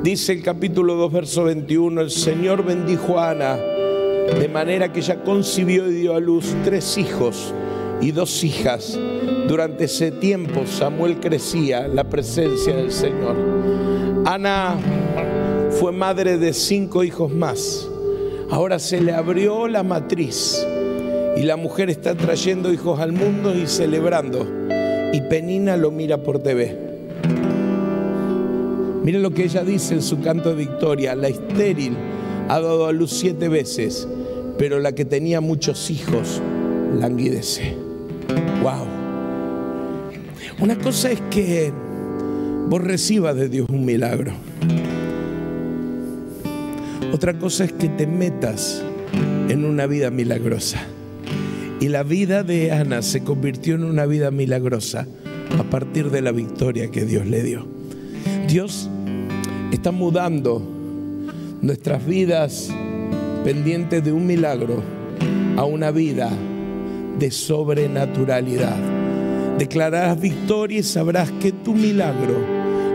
Dice 0.02 0.34
el 0.34 0.42
capítulo 0.42 0.96
2, 0.96 1.10
verso 1.10 1.44
21, 1.44 2.02
el 2.02 2.10
Señor 2.10 2.66
bendijo 2.66 3.18
a 3.18 3.30
Ana 3.30 3.56
de 3.56 4.50
manera 4.52 4.92
que 4.92 5.00
ella 5.00 5.24
concibió 5.24 5.90
y 5.90 5.94
dio 5.94 6.14
a 6.14 6.20
luz 6.20 6.54
tres 6.64 6.98
hijos 6.98 7.54
y 8.02 8.10
dos 8.10 8.44
hijas. 8.44 8.98
Durante 9.48 9.84
ese 9.84 10.10
tiempo 10.10 10.66
Samuel 10.66 11.20
crecía 11.20 11.88
la 11.88 12.04
presencia 12.04 12.74
del 12.74 12.92
Señor. 12.92 13.36
Ana 14.26 14.76
fue 15.70 15.92
madre 15.92 16.36
de 16.36 16.52
cinco 16.52 17.04
hijos 17.04 17.32
más. 17.32 17.88
Ahora 18.50 18.78
se 18.78 19.00
le 19.00 19.12
abrió 19.12 19.68
la 19.68 19.82
matriz 19.82 20.66
y 21.36 21.42
la 21.42 21.56
mujer 21.56 21.88
está 21.88 22.14
trayendo 22.14 22.72
hijos 22.72 23.00
al 23.00 23.12
mundo 23.12 23.54
y 23.56 23.66
celebrando. 23.66 24.46
Y 25.12 25.20
Penina 25.22 25.76
lo 25.76 25.90
mira 25.90 26.18
por 26.18 26.40
TV. 26.40 26.76
Miren 29.02 29.22
lo 29.22 29.30
que 29.30 29.44
ella 29.44 29.64
dice 29.64 29.94
en 29.94 30.02
su 30.02 30.20
canto 30.20 30.50
de 30.50 30.56
victoria. 30.56 31.14
La 31.14 31.28
estéril 31.28 31.96
ha 32.48 32.60
dado 32.60 32.86
a 32.86 32.92
luz 32.92 33.12
siete 33.12 33.48
veces, 33.48 34.06
pero 34.58 34.78
la 34.78 34.92
que 34.92 35.04
tenía 35.04 35.40
muchos 35.40 35.90
hijos 35.90 36.40
languidece. 36.94 37.81
Wow. 38.62 38.86
Una 40.60 40.78
cosa 40.78 41.10
es 41.10 41.20
que 41.32 41.72
vos 42.68 42.80
recibas 42.80 43.34
de 43.34 43.48
Dios 43.48 43.68
un 43.68 43.84
milagro. 43.84 44.32
Otra 47.12 47.36
cosa 47.36 47.64
es 47.64 47.72
que 47.72 47.88
te 47.88 48.06
metas 48.06 48.80
en 49.48 49.64
una 49.64 49.86
vida 49.86 50.10
milagrosa. 50.10 50.80
Y 51.80 51.88
la 51.88 52.04
vida 52.04 52.44
de 52.44 52.70
Ana 52.70 53.02
se 53.02 53.24
convirtió 53.24 53.74
en 53.74 53.82
una 53.82 54.06
vida 54.06 54.30
milagrosa 54.30 55.08
a 55.58 55.64
partir 55.64 56.10
de 56.10 56.22
la 56.22 56.30
victoria 56.30 56.88
que 56.92 57.04
Dios 57.04 57.26
le 57.26 57.42
dio. 57.42 57.66
Dios 58.46 58.88
está 59.72 59.90
mudando 59.90 60.62
nuestras 61.60 62.06
vidas 62.06 62.70
pendientes 63.42 64.04
de 64.04 64.12
un 64.12 64.24
milagro 64.24 64.84
a 65.56 65.64
una 65.64 65.90
vida 65.90 66.30
de 67.18 67.30
sobrenaturalidad. 67.30 68.76
Declararás 69.58 70.20
victoria 70.20 70.80
y 70.80 70.82
sabrás 70.82 71.30
que 71.32 71.52
tu 71.52 71.74
milagro 71.74 72.34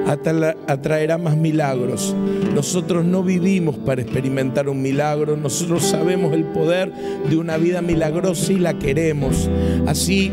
atra- 0.08 0.56
atraerá 0.67 1.17
más 1.17 1.38
milagros. 1.38 2.15
Nosotros 2.53 3.06
no 3.06 3.23
vivimos 3.23 3.77
para 3.77 4.01
experimentar 4.01 4.67
un 4.67 4.82
milagro, 4.82 5.38
nosotros 5.38 5.84
sabemos 5.84 6.34
el 6.34 6.43
poder 6.45 6.91
de 7.30 7.38
una 7.38 7.58
vida 7.58 7.82
milagrosa 7.82 8.51
y 8.53 8.58
la 8.60 8.77
queremos. 8.80 9.49
Así 9.86 10.32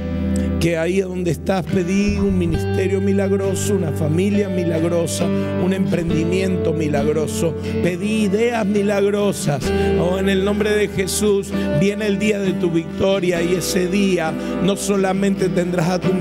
que 0.65 0.79
ahí 0.79 1.03
donde 1.03 1.33
estás 1.33 1.63
pedí 1.67 2.17
un 2.17 2.39
ministerio 2.39 2.99
milagroso, 2.99 3.75
una 3.75 3.93
familia 3.93 4.49
milagrosa, 4.49 5.27
un 5.27 5.75
emprendimiento 5.75 6.73
milagroso, 6.73 7.55
pedí 7.83 8.23
ideas 8.23 8.65
milagrosas. 8.65 9.63
Oh, 10.01 10.19
en 10.19 10.31
el 10.31 10.43
nombre 10.43 10.71
de 10.71 10.89
Jesús 10.89 11.53
viene 11.79 12.07
el 12.07 12.19
día 12.19 12.41
de 12.41 12.55
tu 12.55 12.71
victoria 12.71 13.43
y 13.43 13.57
ese 13.57 13.89
día 13.89 14.33
no 14.63 14.75
solamente 14.75 15.51
tendrás 15.51 15.91
a 15.91 15.99
tu 15.99 16.15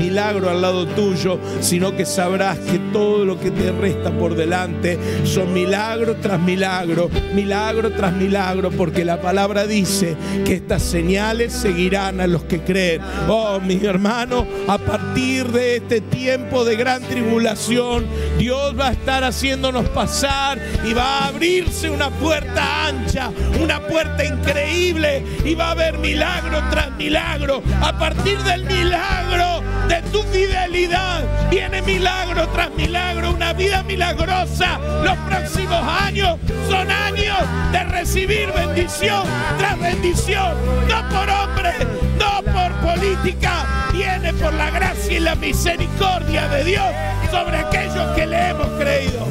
milagro 0.00 0.48
al 0.48 0.62
lado 0.62 0.86
tuyo, 0.86 1.38
sino 1.60 1.94
que 1.94 2.06
sabrás 2.06 2.58
que 2.58 2.78
todo 2.90 3.26
lo 3.26 3.38
que 3.38 3.50
te 3.50 3.70
resta 3.70 4.10
por 4.10 4.34
delante 4.34 4.98
son 5.24 5.52
milagro 5.52 6.16
tras 6.16 6.40
milagro, 6.40 7.10
milagro 7.34 7.92
tras 7.92 8.14
milagro, 8.14 8.70
porque 8.70 9.04
la 9.04 9.20
palabra 9.20 9.66
dice 9.66 10.16
que 10.46 10.54
estas 10.54 10.82
señales 10.82 11.52
seguirán 11.52 12.22
a 12.22 12.26
los 12.26 12.44
que 12.44 12.60
creen. 12.62 13.02
Oh, 13.28 13.60
mis 13.60 13.82
hermanos, 13.82 14.46
a 14.66 14.78
partir 14.78 15.48
de 15.48 15.76
este 15.76 16.00
tiempo 16.00 16.64
de 16.64 16.76
gran 16.76 17.02
tribulación, 17.02 18.06
Dios 18.38 18.74
va 18.78 18.88
a 18.88 18.92
estar 18.92 19.22
haciéndonos 19.22 19.86
pasar 19.90 20.58
y 20.82 20.94
va 20.94 21.18
a 21.18 21.26
abrirse 21.28 21.90
una 21.90 22.08
puerta 22.08 22.86
ancha, 22.86 23.30
una 23.62 23.86
puerta 23.86 24.24
increíble 24.24 25.22
y 25.44 25.54
va 25.54 25.68
a 25.68 25.70
haber 25.72 25.98
milagro 25.98 26.58
tras 26.70 26.96
milagro. 26.96 27.62
A 27.82 27.98
partir 27.98 28.38
del 28.38 28.64
milagro 28.64 29.60
de 29.90 30.02
tu 30.12 30.22
fidelidad 30.22 31.50
viene 31.50 31.82
milagro 31.82 32.48
tras 32.50 32.70
milagro, 32.70 33.32
una 33.32 33.52
vida 33.52 33.82
milagrosa. 33.82 34.78
Los 35.02 35.16
próximos 35.18 35.82
años 35.82 36.38
son 36.68 36.88
años 36.88 37.38
de 37.72 37.82
recibir 37.84 38.52
bendición 38.52 39.24
tras 39.58 39.76
bendición, 39.80 40.54
no 40.88 41.08
por 41.08 41.28
hombre, 41.28 41.72
no 42.20 42.40
por 42.52 42.72
política, 42.88 43.90
viene 43.92 44.32
por 44.34 44.54
la 44.54 44.70
gracia 44.70 45.16
y 45.16 45.20
la 45.20 45.34
misericordia 45.34 46.46
de 46.48 46.64
Dios 46.64 46.86
sobre 47.32 47.56
aquellos 47.56 48.14
que 48.14 48.26
le 48.26 48.50
hemos 48.50 48.68
creído. 48.78 49.26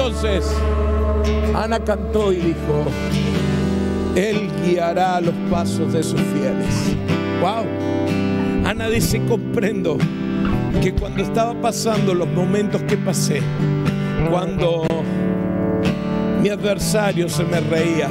Entonces, 0.00 0.48
Ana 1.56 1.80
cantó 1.80 2.32
y 2.32 2.36
dijo, 2.36 2.84
Él 4.14 4.48
guiará 4.64 5.20
los 5.20 5.34
pasos 5.50 5.92
de 5.92 6.04
sus 6.04 6.20
fieles. 6.20 6.96
Wow. 7.40 7.66
Ana 8.64 8.88
dice, 8.90 9.20
comprendo 9.26 9.98
que 10.80 10.94
cuando 10.94 11.24
estaba 11.24 11.60
pasando 11.60 12.14
los 12.14 12.28
momentos 12.28 12.80
que 12.84 12.96
pasé, 12.96 13.42
cuando 14.30 14.84
mi 16.42 16.48
adversario 16.48 17.28
se 17.28 17.42
me 17.42 17.58
reía, 17.58 18.08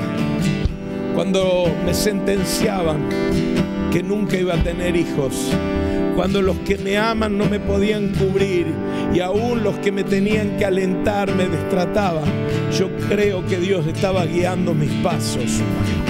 cuando 1.15 1.67
me 1.85 1.93
sentenciaban 1.93 3.07
que 3.93 4.03
nunca 4.03 4.35
iba 4.35 4.55
a 4.55 4.61
tener 4.61 4.93
hijos, 4.93 5.53
cuando 6.17 6.41
los 6.41 6.57
que 6.61 6.79
me 6.79 6.97
aman 6.97 7.37
no 7.37 7.45
me 7.45 7.59
podían 7.59 8.07
cubrir 8.07 8.65
y 9.13 9.19
aún 9.19 9.63
los 9.63 9.77
que 9.77 9.91
me 9.91 10.03
tenían 10.03 10.57
que 10.57 10.65
alentar 10.65 11.31
me 11.35 11.47
destrataban, 11.47 12.23
yo 12.75 12.89
creo 13.07 13.45
que 13.45 13.57
Dios 13.57 13.85
estaba 13.85 14.25
guiando 14.25 14.73
mis 14.73 14.91
pasos. 15.03 15.61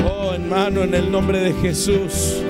Oh 0.09 0.31
hermano, 0.33 0.83
en 0.83 0.93
el 0.93 1.11
nombre 1.11 1.41
de 1.41 1.53
Jesús. 1.55 2.41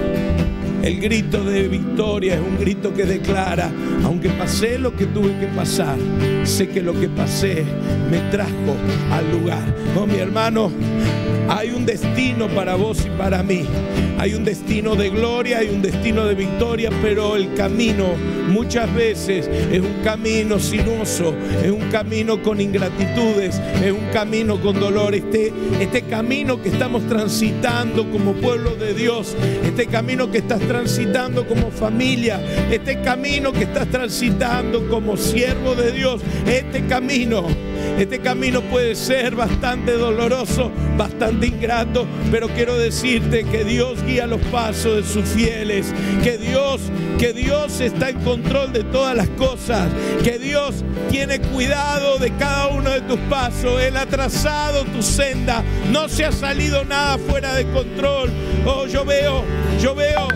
El 0.84 1.00
grito 1.02 1.43
de 1.43 1.67
victoria 1.67 2.36
es 2.36 2.41
un 2.41 2.60
grito 2.60 2.93
que 2.93 3.06
declara, 3.06 3.72
aunque 4.04 4.30
pasé 4.30 4.78
lo 4.78 4.96
que 4.96 5.08
tuve 5.08 5.36
que 5.39 5.48
pasar, 5.48 5.98
sé 6.43 6.70
que 6.70 6.84
lo 6.84 6.93
que 6.93 7.10
pasé 7.10 7.65
me 8.12 8.20
trajo 8.30 8.76
al 9.12 9.32
lugar. 9.32 9.76
Oh, 10.00 10.06
mi 10.06 10.20
hermano, 10.20 10.72
hay 11.50 11.72
un 11.72 11.88
destino 11.88 12.48
para 12.50 12.76
vos 12.76 13.04
y 13.04 13.10
para 13.17 13.41
mí. 13.41 13.65
Hay 14.18 14.34
un 14.34 14.44
destino 14.44 14.96
de 14.96 15.10
gloria, 15.10 15.60
hay 15.60 15.70
un 15.70 15.82
destino 15.82 16.26
de 16.26 16.34
victoria, 16.34 16.90
pero 17.02 17.36
el 17.36 17.54
camino 17.54 18.16
muchas 18.50 18.94
veces 18.94 19.48
es 19.48 19.80
un 19.80 20.02
camino 20.04 20.60
sinuoso, 20.60 21.36
es 21.64 21.70
un 21.70 21.90
camino 21.92 22.42
con 22.42 22.60
ingratitudes, 22.60 23.62
es 23.84 23.92
un 23.92 24.08
camino 24.12 24.60
con 24.60 24.80
dolor. 24.80 25.14
Este, 25.14 25.54
este 25.80 26.02
camino 26.04 26.62
que 26.62 26.70
estamos 26.70 27.08
transitando 27.08 28.10
como 28.10 28.34
pueblo 28.34 28.76
de 28.76 28.94
Dios, 28.94 29.36
este 29.64 29.86
camino 29.86 30.32
que 30.32 30.40
estás 30.40 30.62
transitando 30.62 31.46
como 31.48 31.70
familia, 31.70 32.42
este 32.72 33.02
camino 33.02 33.52
que 33.54 33.66
estás 33.66 33.88
transitando 33.88 34.88
como 34.90 35.16
siervo 35.16 35.76
de 35.76 35.92
Dios, 35.92 36.22
este 36.48 36.88
camino 36.88 37.46
este 37.98 38.20
camino 38.20 38.62
puede 38.62 38.96
ser 38.96 39.36
bastante 39.36 39.94
doloroso, 39.94 40.72
bastante 40.98 41.48
ingrato, 41.48 42.06
pero 42.32 42.48
quiero 42.48 42.78
decirte 42.78 43.44
que 43.44 43.64
Dios 43.64 44.04
guía 44.06 44.28
los 44.28 44.42
pasos 44.52 44.98
de 44.98 45.04
sus 45.04 45.26
fieles, 45.26 45.94
que 46.24 46.38
Dios, 46.38 46.82
que 47.18 47.34
Dios 47.34 47.82
está 47.82 48.10
en 48.10 48.20
control 48.22 48.72
de 48.72 48.84
todas 48.84 49.16
las 49.16 49.30
cosas, 49.30 49.90
que 50.24 50.38
Dios 50.38 50.84
tiene 51.10 51.40
cuidado 51.40 52.20
de 52.20 52.32
cada 52.38 52.68
uno 52.68 52.92
de 52.92 53.02
tus 53.02 53.20
pasos, 53.22 53.82
Él 53.82 53.98
ha 53.98 54.06
trazado 54.06 54.84
tu 54.86 55.02
senda, 55.02 55.64
no 55.92 56.08
se 56.08 56.26
ha 56.26 56.32
salido 56.32 56.86
nada 56.86 57.18
fuera 57.18 57.56
de 57.56 57.66
control. 57.72 58.32
Oh, 58.66 58.86
yo 58.86 59.06
veo, 59.06 59.44
yo 59.82 59.96
veo 59.96 60.28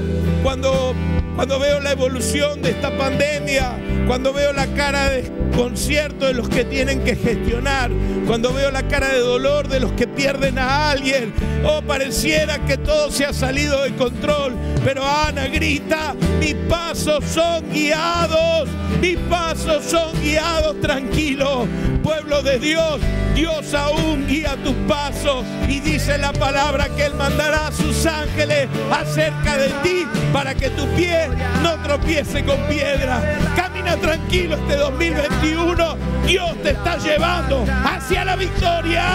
cuando 0.43 0.95
cuando 1.35 1.59
veo 1.59 1.79
la 1.79 1.91
evolución 1.91 2.61
de 2.61 2.71
esta 2.71 2.95
pandemia, 2.97 3.77
cuando 4.07 4.33
veo 4.33 4.53
la 4.53 4.67
cara 4.67 5.09
de 5.09 5.31
concierto 5.55 6.25
de 6.25 6.33
los 6.33 6.49
que 6.49 6.65
tienen 6.65 7.03
que 7.03 7.15
gestionar, 7.15 7.91
cuando 8.27 8.53
veo 8.53 8.71
la 8.71 8.87
cara 8.87 9.09
de 9.09 9.19
dolor 9.19 9.67
de 9.67 9.79
los 9.79 9.91
que 9.93 10.07
pierden 10.07 10.57
a 10.57 10.91
alguien, 10.91 11.33
oh, 11.65 11.81
pareciera 11.81 12.59
que 12.65 12.77
todo 12.77 13.11
se 13.11 13.25
ha 13.25 13.33
salido 13.33 13.81
de 13.83 13.95
control, 13.95 14.55
pero 14.83 15.03
Ana 15.05 15.47
grita, 15.47 16.15
mis 16.39 16.55
pasos 16.69 17.23
son 17.25 17.69
guiados, 17.71 18.69
mis 18.99 19.17
pasos 19.29 19.83
son 19.85 20.19
guiados, 20.21 20.79
tranquilo, 20.81 21.67
pueblo 22.11 22.41
de 22.41 22.59
Dios, 22.59 22.99
Dios 23.35 23.73
aún 23.73 24.27
guía 24.27 24.57
tus 24.61 24.75
pasos 24.85 25.45
y 25.69 25.79
dice 25.79 26.17
la 26.17 26.33
palabra 26.33 26.89
que 26.89 27.05
Él 27.05 27.15
mandará 27.15 27.67
a 27.67 27.71
sus 27.71 28.05
ángeles 28.05 28.67
acerca 28.91 29.55
de 29.55 29.69
ti 29.81 30.05
para 30.33 30.53
que 30.53 30.69
tu 30.71 30.85
pie 30.97 31.29
no 31.63 31.81
tropiece 31.81 32.43
con 32.43 32.57
piedra. 32.67 33.21
Camina 33.55 33.95
tranquilo 33.95 34.55
este 34.55 34.75
2021. 34.75 35.97
Dios 36.27 36.61
te 36.61 36.71
está 36.71 36.97
llevando 36.97 37.65
hacia 37.85 38.25
la 38.25 38.35
victoria. 38.35 39.05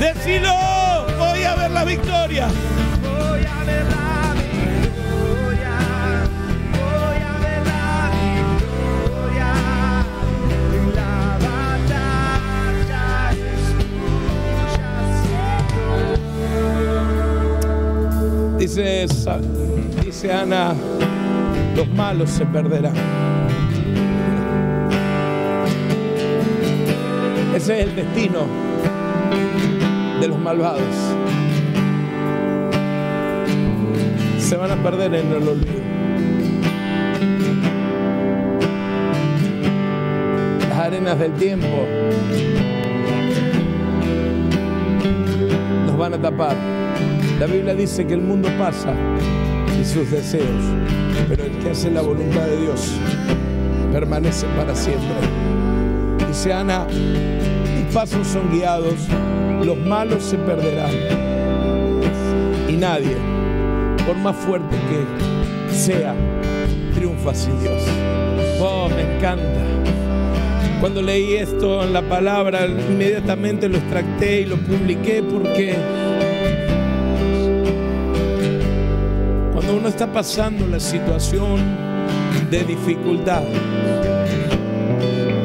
Decilo, 0.00 0.52
voy 1.16 1.44
a 1.44 1.54
ver 1.54 1.70
la 1.70 1.84
victoria. 1.84 2.48
Voy 3.02 3.46
a 3.46 3.64
ver 3.64 3.84
la 3.84 3.99
Dice, 18.60 19.06
dice 20.04 20.30
Ana, 20.30 20.74
los 21.74 21.88
malos 21.88 22.28
se 22.28 22.44
perderán. 22.44 22.92
Ese 27.56 27.80
es 27.80 27.86
el 27.86 27.96
destino 27.96 28.40
de 30.20 30.28
los 30.28 30.38
malvados. 30.38 30.82
Se 34.38 34.56
van 34.58 34.72
a 34.72 34.76
perder 34.82 35.14
en 35.14 35.32
el 35.32 35.48
olvido. 35.48 35.80
Las 40.68 40.78
arenas 40.78 41.18
del 41.18 41.32
tiempo 41.32 41.66
los 45.86 45.96
van 45.96 46.12
a 46.12 46.18
tapar. 46.20 46.56
La 47.40 47.46
Biblia 47.46 47.74
dice 47.74 48.06
que 48.06 48.12
el 48.12 48.20
mundo 48.20 48.50
pasa 48.58 48.92
y 49.80 49.82
sus 49.82 50.10
deseos, 50.10 50.62
pero 51.26 51.42
el 51.44 51.52
que 51.52 51.70
hace 51.70 51.90
la 51.90 52.02
voluntad 52.02 52.42
de 52.42 52.60
Dios 52.60 52.92
permanece 53.90 54.46
para 54.58 54.74
siempre. 54.74 55.08
Dice 56.28 56.52
Ana, 56.52 56.86
mis 56.86 57.94
pasos 57.94 58.26
son 58.26 58.50
guiados, 58.52 59.08
los 59.64 59.78
malos 59.78 60.22
se 60.22 60.36
perderán 60.36 60.90
y 62.68 62.74
nadie, 62.74 63.16
por 64.06 64.16
más 64.16 64.36
fuerte 64.36 64.76
que 64.76 65.74
sea, 65.74 66.14
triunfa 66.94 67.34
sin 67.34 67.58
Dios. 67.58 67.82
Oh, 68.60 68.90
me 68.90 69.16
encanta. 69.16 69.62
Cuando 70.78 71.00
leí 71.00 71.36
esto 71.36 71.84
en 71.84 71.94
la 71.94 72.02
palabra, 72.02 72.66
inmediatamente 72.66 73.66
lo 73.66 73.78
extracté 73.78 74.42
y 74.42 74.44
lo 74.44 74.58
publiqué 74.58 75.22
porque 75.22 75.74
cuando 79.70 79.82
uno 79.82 79.88
está 79.88 80.12
pasando 80.12 80.66
la 80.66 80.80
situación 80.80 81.60
de 82.50 82.64
dificultad, 82.64 83.44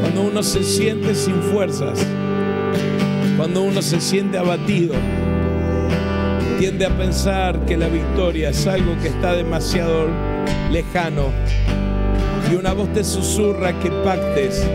cuando 0.01 0.23
uno 0.23 0.41
se 0.41 0.63
siente 0.63 1.13
sin 1.13 1.35
fuerzas, 1.43 2.03
cuando 3.37 3.61
uno 3.61 3.83
se 3.83 4.01
siente 4.01 4.39
abatido, 4.39 4.95
tiende 6.57 6.87
a 6.87 6.97
pensar 6.97 7.65
que 7.67 7.77
la 7.77 7.87
victoria 7.87 8.49
es 8.49 8.65
algo 8.65 8.97
que 8.99 9.09
está 9.09 9.33
demasiado 9.33 10.07
lejano 10.71 11.29
y 12.51 12.55
una 12.55 12.73
voz 12.73 12.91
te 12.93 13.03
susurra 13.03 13.79
que 13.79 13.91
pactes 13.91 14.67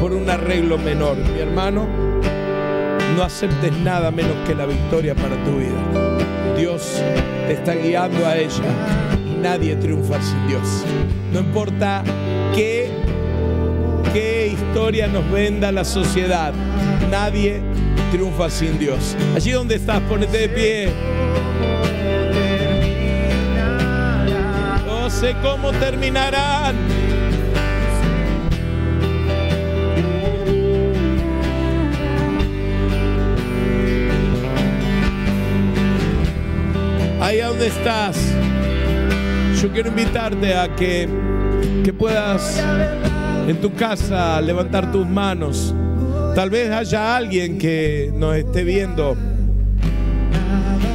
por 0.00 0.12
un 0.12 0.28
arreglo 0.28 0.78
menor. 0.78 1.16
Mi 1.16 1.38
hermano, 1.38 1.86
no 3.14 3.22
aceptes 3.22 3.72
nada 3.84 4.10
menos 4.10 4.34
que 4.48 4.54
la 4.56 4.66
victoria 4.66 5.14
para 5.14 5.36
tu 5.44 5.58
vida. 5.58 6.09
Dios 6.60 7.02
te 7.46 7.54
está 7.54 7.74
guiando 7.74 8.26
a 8.26 8.36
ella 8.36 9.16
y 9.26 9.40
nadie 9.40 9.76
triunfa 9.76 10.20
sin 10.20 10.46
Dios. 10.46 10.84
No 11.32 11.40
importa 11.40 12.02
qué, 12.54 12.90
qué 14.12 14.48
historia 14.48 15.06
nos 15.06 15.28
venda 15.30 15.72
la 15.72 15.84
sociedad, 15.84 16.52
nadie 17.10 17.62
triunfa 18.12 18.50
sin 18.50 18.78
Dios. 18.78 19.16
Allí 19.34 19.52
donde 19.52 19.76
estás, 19.76 20.00
ponete 20.02 20.36
de 20.36 20.48
pie. 20.50 20.88
No 24.84 25.08
sé 25.08 25.34
cómo 25.42 25.72
terminarán. 25.72 26.76
Ahí 37.20 37.38
donde 37.38 37.66
estás, 37.66 38.16
yo 39.60 39.70
quiero 39.70 39.90
invitarte 39.90 40.54
a 40.54 40.74
que, 40.74 41.06
que 41.84 41.92
puedas 41.92 42.58
en 43.46 43.60
tu 43.60 43.74
casa 43.74 44.40
levantar 44.40 44.90
tus 44.90 45.06
manos. 45.06 45.74
Tal 46.34 46.48
vez 46.48 46.70
haya 46.70 47.16
alguien 47.16 47.58
que 47.58 48.10
nos 48.16 48.36
esté 48.36 48.64
viendo 48.64 49.16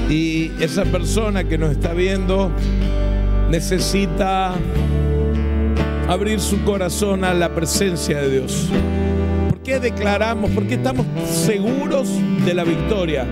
y 0.09 0.51
esa 0.59 0.83
persona 0.85 1.43
que 1.43 1.59
nos 1.59 1.71
está 1.71 1.93
viendo 1.93 2.49
necesita 3.51 4.53
abrir 6.07 6.39
su 6.39 6.63
corazón 6.63 7.23
a 7.23 7.35
la 7.35 7.53
presencia 7.53 8.21
de 8.21 8.39
Dios. 8.39 8.67
¿Por 9.49 9.59
qué 9.59 9.79
declaramos? 9.79 10.49
¿Por 10.51 10.65
qué 10.65 10.73
estamos 10.73 11.05
seguros 11.29 12.09
de 12.45 12.53
la 12.55 12.63
victoria? 12.63 13.27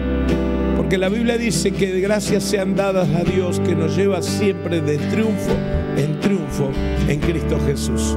Porque 0.94 1.02
la 1.02 1.10
Biblia 1.10 1.40
dice 1.40 1.72
que 1.72 2.00
gracias 2.02 2.44
sean 2.44 2.76
dadas 2.76 3.10
a 3.10 3.24
Dios 3.24 3.60
que 3.62 3.74
nos 3.74 3.98
lleva 3.98 4.22
siempre 4.22 4.80
de 4.80 5.00
triunfo 5.00 5.50
en 5.98 6.20
triunfo 6.20 6.70
en 7.08 7.20
Cristo 7.20 7.60
Jesús. 7.66 8.14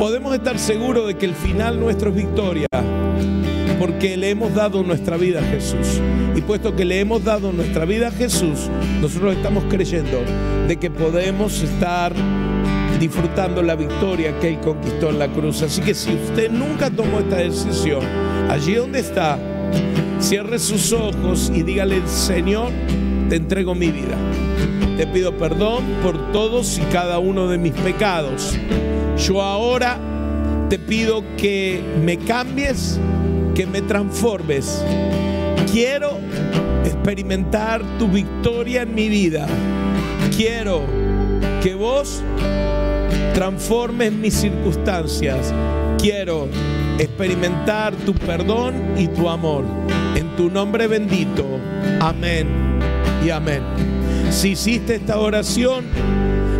Podemos 0.00 0.34
estar 0.34 0.58
seguros 0.58 1.06
de 1.06 1.14
que 1.14 1.26
el 1.26 1.36
final 1.36 1.78
nuestro 1.78 2.10
es 2.10 2.16
victoria 2.16 2.66
porque 3.78 4.16
le 4.16 4.30
hemos 4.30 4.52
dado 4.56 4.82
nuestra 4.82 5.16
vida 5.16 5.38
a 5.38 5.44
Jesús. 5.44 6.00
Y 6.34 6.40
puesto 6.40 6.74
que 6.74 6.84
le 6.84 6.98
hemos 6.98 7.22
dado 7.22 7.52
nuestra 7.52 7.84
vida 7.84 8.08
a 8.08 8.10
Jesús, 8.10 8.68
nosotros 9.00 9.36
estamos 9.36 9.62
creyendo 9.70 10.18
de 10.66 10.78
que 10.78 10.90
podemos 10.90 11.62
estar 11.62 12.12
disfrutando 12.98 13.62
la 13.62 13.76
victoria 13.76 14.36
que 14.40 14.48
Él 14.48 14.58
conquistó 14.58 15.10
en 15.10 15.20
la 15.20 15.28
cruz. 15.28 15.62
Así 15.62 15.80
que 15.80 15.94
si 15.94 16.12
usted 16.12 16.50
nunca 16.50 16.90
tomó 16.90 17.20
esta 17.20 17.36
decisión, 17.36 18.00
allí 18.48 18.74
donde 18.74 18.98
está, 18.98 19.38
cierre 20.20 20.58
sus 20.58 20.92
ojos 20.92 21.50
y 21.54 21.62
dígale, 21.62 22.06
Señor, 22.06 22.70
te 23.28 23.36
entrego 23.36 23.74
mi 23.74 23.90
vida. 23.90 24.16
Te 24.96 25.06
pido 25.06 25.36
perdón 25.36 25.84
por 26.02 26.32
todos 26.32 26.78
y 26.78 26.82
cada 26.92 27.18
uno 27.18 27.48
de 27.48 27.58
mis 27.58 27.72
pecados. 27.72 28.56
Yo 29.16 29.42
ahora 29.42 29.98
te 30.68 30.78
pido 30.78 31.24
que 31.36 31.82
me 32.04 32.18
cambies, 32.18 33.00
que 33.54 33.66
me 33.66 33.82
transformes. 33.82 34.84
Quiero 35.72 36.18
experimentar 36.84 37.82
tu 37.98 38.08
victoria 38.08 38.82
en 38.82 38.94
mi 38.94 39.08
vida. 39.08 39.46
Quiero 40.36 40.82
que 41.62 41.74
vos 41.74 42.22
transformes 43.34 44.12
mis 44.12 44.34
circunstancias. 44.34 45.52
Quiero 45.98 46.48
experimentar 46.98 47.94
tu 47.94 48.14
perdón 48.14 48.74
y 48.98 49.08
tu 49.08 49.28
amor. 49.28 49.64
En 50.20 50.36
tu 50.36 50.50
nombre 50.50 50.86
bendito. 50.86 51.46
Amén 51.98 52.46
y 53.24 53.30
amén. 53.30 53.62
Si 54.30 54.50
hiciste 54.50 54.96
esta 54.96 55.18
oración, 55.18 55.86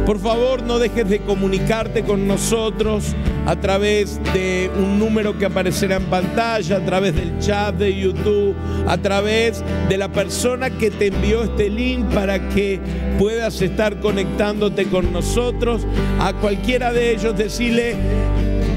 por 0.06 0.18
favor 0.18 0.62
no 0.62 0.78
dejes 0.78 1.06
de 1.10 1.20
comunicarte 1.20 2.02
con 2.02 2.26
nosotros 2.26 3.14
a 3.44 3.56
través 3.56 4.18
de 4.32 4.70
un 4.74 4.98
número 4.98 5.36
que 5.36 5.44
aparecerá 5.44 5.96
en 5.96 6.04
pantalla, 6.04 6.78
a 6.78 6.84
través 6.86 7.14
del 7.14 7.38
chat 7.38 7.74
de 7.74 7.94
YouTube, 7.94 8.56
a 8.86 8.96
través 8.96 9.62
de 9.90 9.98
la 9.98 10.08
persona 10.08 10.70
que 10.70 10.90
te 10.90 11.08
envió 11.08 11.42
este 11.42 11.68
link 11.68 12.06
para 12.14 12.48
que 12.48 12.80
puedas 13.18 13.60
estar 13.60 14.00
conectándote 14.00 14.86
con 14.86 15.12
nosotros. 15.12 15.86
A 16.18 16.32
cualquiera 16.32 16.94
de 16.94 17.12
ellos 17.12 17.36
decirle, 17.36 17.94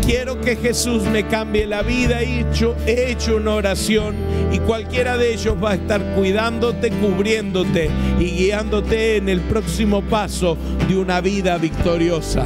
quiero 0.05 0.39
que 0.41 0.55
Jesús 0.55 1.03
me 1.03 1.25
cambie 1.27 1.65
la 1.65 1.81
vida. 1.81 2.21
He 2.21 2.41
hecho, 2.41 2.75
he 2.85 3.11
hecho 3.11 3.37
una 3.37 3.55
oración 3.55 4.15
y 4.51 4.59
cualquiera 4.59 5.17
de 5.17 5.33
ellos 5.33 5.55
va 5.61 5.71
a 5.71 5.75
estar 5.75 6.01
cuidándote, 6.15 6.91
cubriéndote 6.91 7.89
y 8.19 8.25
guiándote 8.25 9.17
en 9.17 9.29
el 9.29 9.41
próximo 9.41 10.01
paso 10.01 10.57
de 10.87 10.97
una 10.97 11.21
vida 11.21 11.57
victoriosa. 11.57 12.45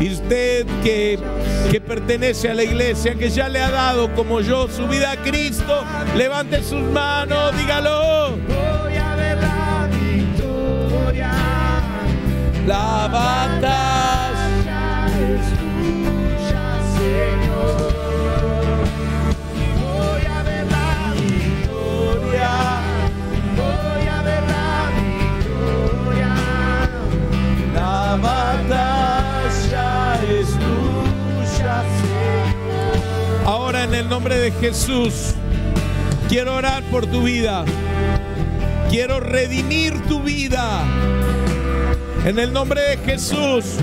Y 0.00 0.12
usted 0.12 0.66
que, 0.82 1.18
que 1.70 1.80
pertenece 1.80 2.50
a 2.50 2.54
la 2.54 2.62
iglesia, 2.62 3.14
que 3.14 3.30
ya 3.30 3.48
le 3.48 3.60
ha 3.60 3.70
dado 3.70 4.14
como 4.14 4.40
yo 4.40 4.68
su 4.68 4.86
vida 4.86 5.12
a 5.12 5.16
Cristo, 5.16 5.84
levante 6.16 6.62
sus 6.62 6.82
manos, 6.82 7.56
dígalo. 7.58 8.57
Nombre 34.18 34.38
de 34.38 34.50
Jesús, 34.50 35.32
quiero 36.28 36.56
orar 36.56 36.82
por 36.90 37.06
tu 37.06 37.22
vida. 37.22 37.64
Quiero 38.90 39.20
redimir 39.20 39.96
tu 40.08 40.20
vida. 40.20 40.82
En 42.24 42.40
el 42.40 42.52
nombre 42.52 42.80
de 42.80 42.96
Jesús, 42.96 43.76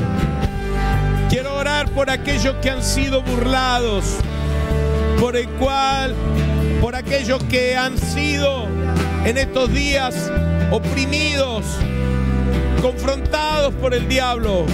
quiero 1.29 1.55
orar 1.55 1.89
por 1.91 2.09
aquellos 2.09 2.53
que 2.55 2.69
han 2.69 2.83
sido 2.83 3.21
burlados, 3.21 4.17
por 5.21 5.37
el 5.37 5.47
cual, 5.51 6.13
por 6.81 6.95
aquellos 6.95 7.41
que 7.45 7.77
han 7.77 7.97
sido 7.97 8.67
en 9.23 9.37
estos 9.37 9.71
días 9.71 10.29
oprimidos, 10.69 11.63
confrontados 12.81 13.73
por 13.75 13.93
el 13.93 14.09
diablo, 14.09 14.65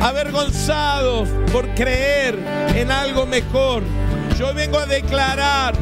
avergonzados 0.00 1.28
por 1.52 1.68
creer 1.74 2.38
en 2.74 2.90
algo 2.90 3.26
mejor. 3.26 3.82
Yo 4.40 4.54
vengo 4.54 4.78
a 4.78 4.86
declarar 4.86 5.74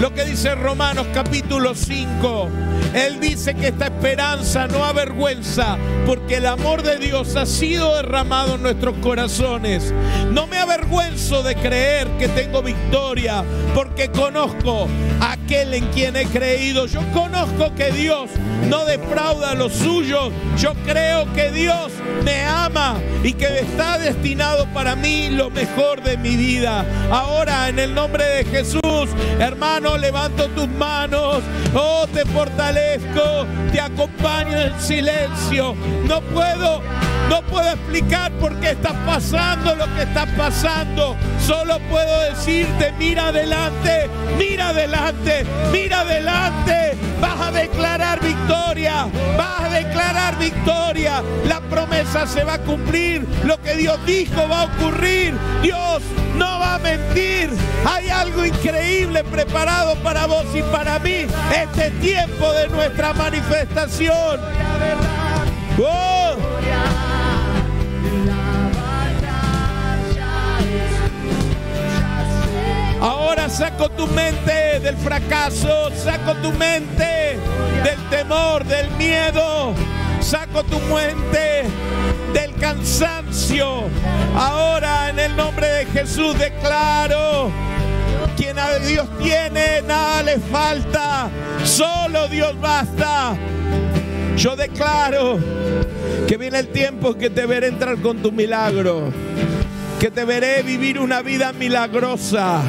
lo 0.00 0.14
que 0.14 0.24
dice 0.24 0.54
Romanos 0.54 1.04
capítulo 1.12 1.74
5. 1.74 2.48
Él 2.94 3.18
dice 3.18 3.54
que 3.54 3.66
esta 3.66 3.86
esperanza 3.86 4.68
no 4.68 4.84
avergüenza 4.84 5.76
porque 6.06 6.36
el 6.36 6.46
amor 6.46 6.84
de 6.84 6.98
Dios 6.98 7.34
ha 7.34 7.44
sido 7.44 7.96
derramado 7.96 8.54
en 8.54 8.62
nuestros 8.62 8.96
corazones. 8.98 9.92
No 10.30 10.46
me 10.46 10.58
avergüenzo 10.58 11.42
de 11.42 11.56
creer 11.56 12.06
que 12.16 12.28
tengo 12.28 12.62
victoria 12.62 13.42
porque 13.74 14.08
conozco 14.12 14.86
a 15.20 15.32
aquel 15.32 15.74
en 15.74 15.86
quien 15.88 16.14
he 16.14 16.26
creído. 16.26 16.86
Yo 16.86 17.00
conozco 17.12 17.74
que 17.74 17.90
Dios 17.90 18.30
no 18.68 18.84
defrauda 18.84 19.50
a 19.50 19.54
los 19.56 19.72
suyos. 19.72 20.32
Yo 20.56 20.74
creo 20.86 21.32
que 21.32 21.50
Dios 21.50 21.90
me 22.24 22.44
ama 22.44 22.73
y 23.24 23.32
que 23.32 23.60
está 23.60 23.98
destinado 23.98 24.66
para 24.74 24.94
mí 24.94 25.30
lo 25.30 25.50
mejor 25.50 26.02
de 26.02 26.18
mi 26.18 26.36
vida. 26.36 26.84
Ahora 27.10 27.70
en 27.70 27.78
el 27.78 27.94
nombre 27.94 28.22
de 28.22 28.44
Jesús, 28.44 29.08
hermano, 29.40 29.96
levanto 29.96 30.48
tus 30.50 30.68
manos. 30.68 31.42
Oh, 31.74 32.06
te 32.12 32.26
fortalezco, 32.26 33.46
te 33.72 33.80
acompaño 33.80 34.56
en 34.58 34.78
silencio. 34.78 35.74
No 36.06 36.20
puedo, 36.20 36.82
no 37.30 37.40
puedo 37.46 37.70
explicar 37.70 38.30
por 38.32 38.60
qué 38.60 38.72
estás 38.72 38.94
pasando 39.06 39.74
lo 39.74 39.86
que 39.94 40.02
estás 40.02 40.28
pasando. 40.36 41.16
Solo 41.44 41.78
puedo 41.90 42.20
decirte, 42.30 42.92
mira 42.98 43.28
adelante, 43.28 44.10
mira 44.38 44.68
adelante, 44.68 45.46
mira 45.72 46.00
adelante. 46.00 47.03
Vas 47.20 47.40
a 47.40 47.52
declarar 47.52 48.20
victoria, 48.20 49.06
vas 49.36 49.60
a 49.62 49.68
declarar 49.70 50.38
victoria. 50.38 51.22
La 51.46 51.60
promesa 51.60 52.26
se 52.26 52.44
va 52.44 52.54
a 52.54 52.58
cumplir, 52.58 53.26
lo 53.44 53.60
que 53.60 53.76
Dios 53.76 53.98
dijo 54.06 54.48
va 54.48 54.62
a 54.62 54.64
ocurrir. 54.64 55.34
Dios 55.62 56.02
no 56.36 56.58
va 56.58 56.74
a 56.74 56.78
mentir. 56.78 57.50
Hay 57.86 58.08
algo 58.08 58.44
increíble 58.44 59.24
preparado 59.24 59.96
para 59.96 60.26
vos 60.26 60.46
y 60.54 60.62
para 60.62 60.98
mí. 60.98 61.26
Este 61.54 61.90
tiempo 62.00 62.52
de 62.52 62.68
nuestra 62.68 63.12
manifestación. 63.12 64.40
Oh. 65.78 66.23
Ahora 73.36 73.50
saco 73.50 73.88
tu 73.88 74.06
mente 74.06 74.78
del 74.78 74.96
fracaso, 74.96 75.90
saco 75.96 76.34
tu 76.36 76.52
mente 76.52 77.36
del 77.82 77.98
temor, 78.08 78.64
del 78.64 78.88
miedo, 78.92 79.74
saco 80.20 80.62
tu 80.62 80.78
mente 80.78 81.64
del 82.32 82.54
cansancio. 82.54 83.88
Ahora 84.36 85.10
en 85.10 85.18
el 85.18 85.34
nombre 85.34 85.66
de 85.66 85.86
Jesús 85.86 86.38
declaro, 86.38 87.50
quien 88.36 88.56
a 88.56 88.72
Dios 88.78 89.08
tiene, 89.18 89.82
nada 89.82 90.22
le 90.22 90.38
falta, 90.38 91.28
solo 91.64 92.28
Dios 92.28 92.54
basta. 92.60 93.36
Yo 94.36 94.54
declaro 94.54 95.40
que 96.28 96.36
viene 96.36 96.60
el 96.60 96.68
tiempo 96.68 97.14
que 97.18 97.30
te 97.30 97.46
veré 97.46 97.66
entrar 97.66 97.96
con 97.96 98.18
tu 98.18 98.30
milagro, 98.30 99.12
que 99.98 100.12
te 100.12 100.24
veré 100.24 100.62
vivir 100.62 101.00
una 101.00 101.20
vida 101.20 101.52
milagrosa. 101.52 102.62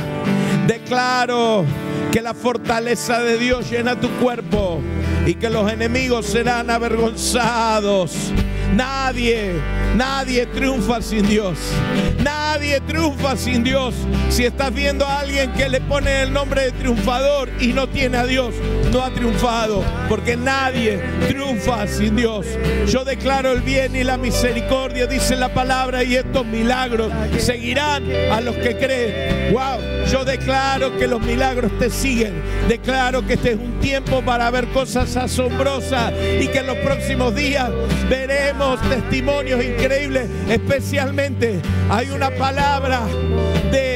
Declaro 0.85 1.65
que 2.11 2.21
la 2.21 2.35
fortaleza 2.35 3.19
de 3.19 3.39
Dios 3.39 3.71
llena 3.71 3.99
tu 3.99 4.07
cuerpo 4.19 4.81
y 5.25 5.33
que 5.33 5.49
los 5.49 5.71
enemigos 5.71 6.27
serán 6.27 6.69
avergonzados. 6.69 8.31
Nadie, 8.75 9.53
nadie 9.95 10.45
triunfa 10.45 11.01
sin 11.01 11.27
Dios. 11.27 11.57
Nadie 12.23 12.81
triunfa 12.81 13.35
sin 13.35 13.63
Dios. 13.63 13.95
Si 14.29 14.45
estás 14.45 14.71
viendo 14.71 15.07
a 15.07 15.21
alguien 15.21 15.51
que 15.53 15.69
le 15.69 15.81
pone 15.81 16.21
el 16.21 16.31
nombre 16.31 16.65
de 16.65 16.71
triunfador 16.73 17.49
y 17.59 17.73
no 17.73 17.87
tiene 17.89 18.17
a 18.17 18.25
Dios, 18.27 18.53
no 18.95 19.03
ha 19.03 19.11
triunfado. 19.11 19.83
Porque 20.07 20.37
nadie 20.37 20.99
triunfa 21.27 21.85
sin 21.87 22.15
Dios. 22.15 22.45
Yo 22.87 23.03
declaro 23.03 23.51
el 23.51 23.61
bien 23.61 23.95
y 23.95 24.03
la 24.03 24.17
misericordia, 24.17 25.05
dice 25.05 25.35
la 25.35 25.53
palabra, 25.53 26.03
y 26.03 26.15
estos 26.15 26.45
milagros 26.45 27.11
seguirán 27.37 28.05
a 28.31 28.39
los 28.39 28.55
que 28.55 28.77
creen. 28.77 29.53
Wow, 29.53 30.05
yo 30.09 30.23
declaro 30.23 30.97
que 30.97 31.07
los 31.07 31.21
milagros 31.21 31.71
te 31.77 31.89
siguen. 31.89 32.41
Declaro 32.69 33.25
que 33.27 33.33
este 33.33 33.51
es 33.51 33.57
un 33.57 33.79
tiempo 33.79 34.21
para 34.23 34.49
ver 34.49 34.67
cosas 34.69 35.15
asombrosas 35.17 36.13
y 36.39 36.47
que 36.47 36.59
en 36.59 36.67
los 36.67 36.77
próximos 36.77 37.35
días 37.35 37.69
veremos 38.09 38.79
testimonios 38.89 39.63
increíbles. 39.63 40.29
Especialmente 40.49 41.59
hay 41.89 42.09
una 42.11 42.29
palabra 42.31 43.01
de, 43.71 43.94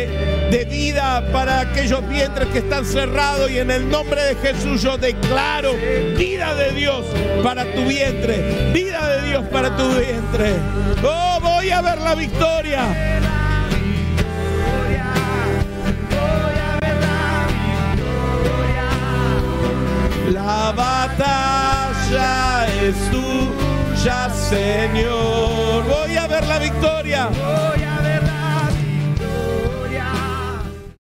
de 0.49 0.65
vida 0.65 1.23
para 1.31 1.61
aquellos 1.61 2.07
vientres 2.09 2.47
que 2.49 2.59
están 2.59 2.85
cerrados 2.85 3.51
y 3.51 3.59
en 3.59 3.69
el 3.69 3.89
nombre 3.89 4.21
de 4.21 4.35
Jesús 4.35 4.81
yo 4.81 4.97
declaro 4.97 5.73
vida 6.17 6.55
de 6.55 6.71
Dios 6.71 7.05
para 7.43 7.65
tu 7.73 7.83
vientre, 7.85 8.71
vida 8.73 9.07
de 9.15 9.27
Dios 9.29 9.45
para 9.51 9.75
tu 9.75 9.87
vientre. 9.89 10.55
Oh, 11.03 11.39
voy 11.41 11.69
a 11.69 11.81
ver 11.81 11.99
la 12.01 12.15
victoria. 12.15 12.83
La 20.31 20.71
batalla 20.75 22.67
es 22.81 22.95
tuya, 23.11 24.29
Señor. 24.29 25.83
Voy 25.85 26.17
a 26.17 26.27
ver 26.27 26.47
la 26.47 26.59
victoria. 26.59 27.29